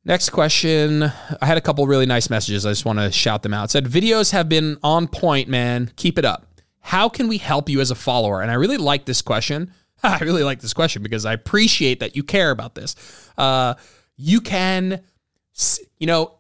[0.05, 1.05] Next question.
[1.05, 2.67] I had a couple really nice messages.
[2.67, 3.67] I just want to shout them out.
[3.67, 5.93] It said, Videos have been on point, man.
[5.95, 6.52] Keep it up.
[6.83, 8.43] How can we help you as a follower?
[8.43, 9.73] And I really like this question.
[10.03, 12.97] I really like this question because I appreciate that you care about this.
[13.39, 13.75] Uh,
[14.17, 15.01] you can,
[15.99, 16.35] you know,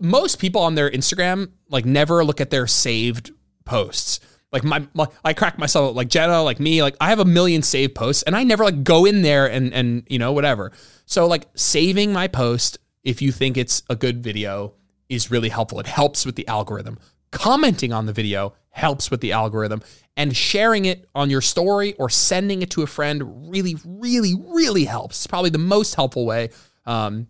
[0.00, 3.30] most people on their Instagram like never look at their saved
[3.64, 4.20] posts.
[4.50, 7.62] Like my, my, I crack myself like Jenna, like me, like I have a million
[7.62, 10.72] saved posts and I never like go in there and and you know whatever.
[11.06, 14.74] So like saving my post if you think it's a good video
[15.08, 15.80] is really helpful.
[15.80, 16.98] It helps with the algorithm.
[17.30, 19.82] Commenting on the video helps with the algorithm.
[20.16, 24.84] And sharing it on your story or sending it to a friend really, really, really
[24.84, 25.20] helps.
[25.20, 26.50] It's probably the most helpful way.
[26.84, 27.28] Um,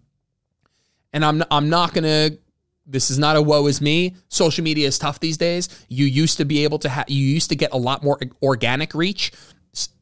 [1.13, 2.31] and I'm I'm not gonna.
[2.87, 4.17] This is not a woe is me.
[4.29, 5.69] Social media is tough these days.
[5.89, 7.09] You used to be able to have.
[7.09, 9.33] You used to get a lot more organic reach.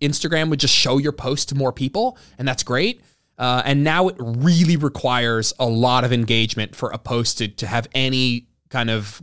[0.00, 3.02] Instagram would just show your post to more people, and that's great.
[3.38, 7.66] Uh, and now it really requires a lot of engagement for a post to, to
[7.66, 9.22] have any kind of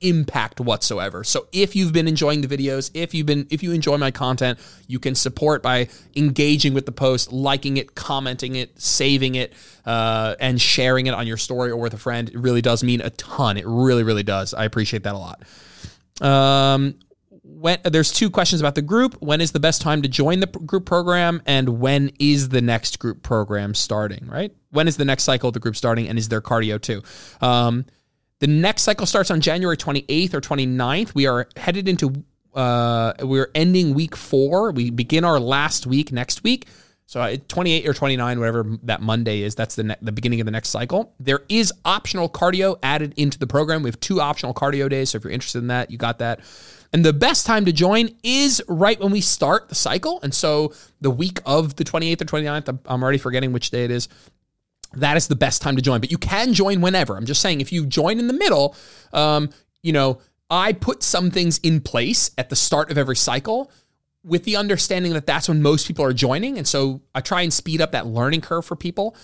[0.00, 1.24] impact whatsoever.
[1.24, 4.58] So if you've been enjoying the videos, if you've been if you enjoy my content,
[4.86, 9.52] you can support by engaging with the post, liking it, commenting it, saving it,
[9.86, 12.28] uh, and sharing it on your story or with a friend.
[12.28, 13.56] It really does mean a ton.
[13.56, 14.54] It really, really does.
[14.54, 15.42] I appreciate that a lot.
[16.20, 16.94] Um,
[17.42, 19.14] when there's two questions about the group.
[19.20, 22.98] When is the best time to join the group program, and when is the next
[22.98, 24.26] group program starting?
[24.26, 24.54] Right?
[24.70, 27.02] When is the next cycle of the group starting, and is there cardio too?
[27.40, 27.86] Um,
[28.40, 31.14] the next cycle starts on January 28th or 29th.
[31.14, 32.24] We are headed into,
[32.54, 34.70] uh, we're ending week four.
[34.70, 36.66] We begin our last week next week.
[37.06, 40.44] So uh, 28 or 29, whatever that Monday is, that's the ne- the beginning of
[40.44, 41.14] the next cycle.
[41.18, 43.82] There is optional cardio added into the program.
[43.82, 45.10] We have two optional cardio days.
[45.10, 46.40] So if you're interested in that, you got that.
[46.92, 50.20] And the best time to join is right when we start the cycle.
[50.22, 53.90] And so the week of the 28th or 29th, I'm already forgetting which day it
[53.90, 54.08] is
[54.94, 56.00] that is the best time to join.
[56.00, 57.16] But you can join whenever.
[57.16, 58.74] I'm just saying, if you join in the middle,
[59.12, 59.50] um,
[59.82, 60.20] you know,
[60.50, 63.70] I put some things in place at the start of every cycle
[64.24, 66.58] with the understanding that that's when most people are joining.
[66.58, 69.14] And so I try and speed up that learning curve for people.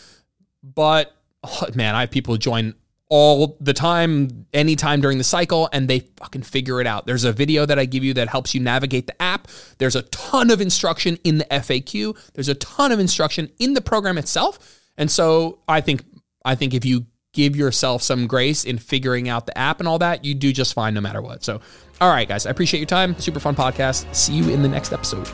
[0.63, 2.75] But oh, man, I have people who join
[3.11, 7.07] all the time, anytime during the cycle, and they fucking figure it out.
[7.07, 9.49] There's a video that I give you that helps you navigate the app.
[9.79, 12.17] There's a ton of instruction in the FAQ.
[12.33, 14.81] There's a ton of instruction in the program itself.
[14.97, 16.05] And so I think
[16.45, 19.99] I think if you give yourself some grace in figuring out the app and all
[19.99, 21.45] that, you do just fine no matter what.
[21.45, 21.61] So,
[22.01, 23.19] all right, guys, I appreciate your time.
[23.19, 24.13] Super fun podcast.
[24.15, 25.27] See you in the next episode.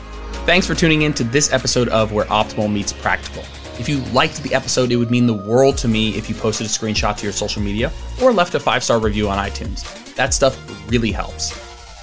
[0.45, 3.43] Thanks for tuning in to this episode of Where Optimal Meets Practical.
[3.79, 6.67] If you liked the episode, it would mean the world to me if you posted
[6.67, 7.91] a screenshot to your social media
[8.21, 10.15] or left a five star review on iTunes.
[10.15, 10.57] That stuff
[10.91, 11.51] really helps.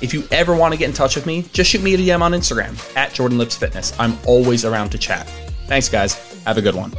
[0.01, 2.21] If you ever want to get in touch with me, just shoot me a DM
[2.21, 3.93] on Instagram at Jordan Lips Fitness.
[3.99, 5.29] I'm always around to chat.
[5.67, 6.15] Thanks, guys.
[6.45, 6.93] Have a good one.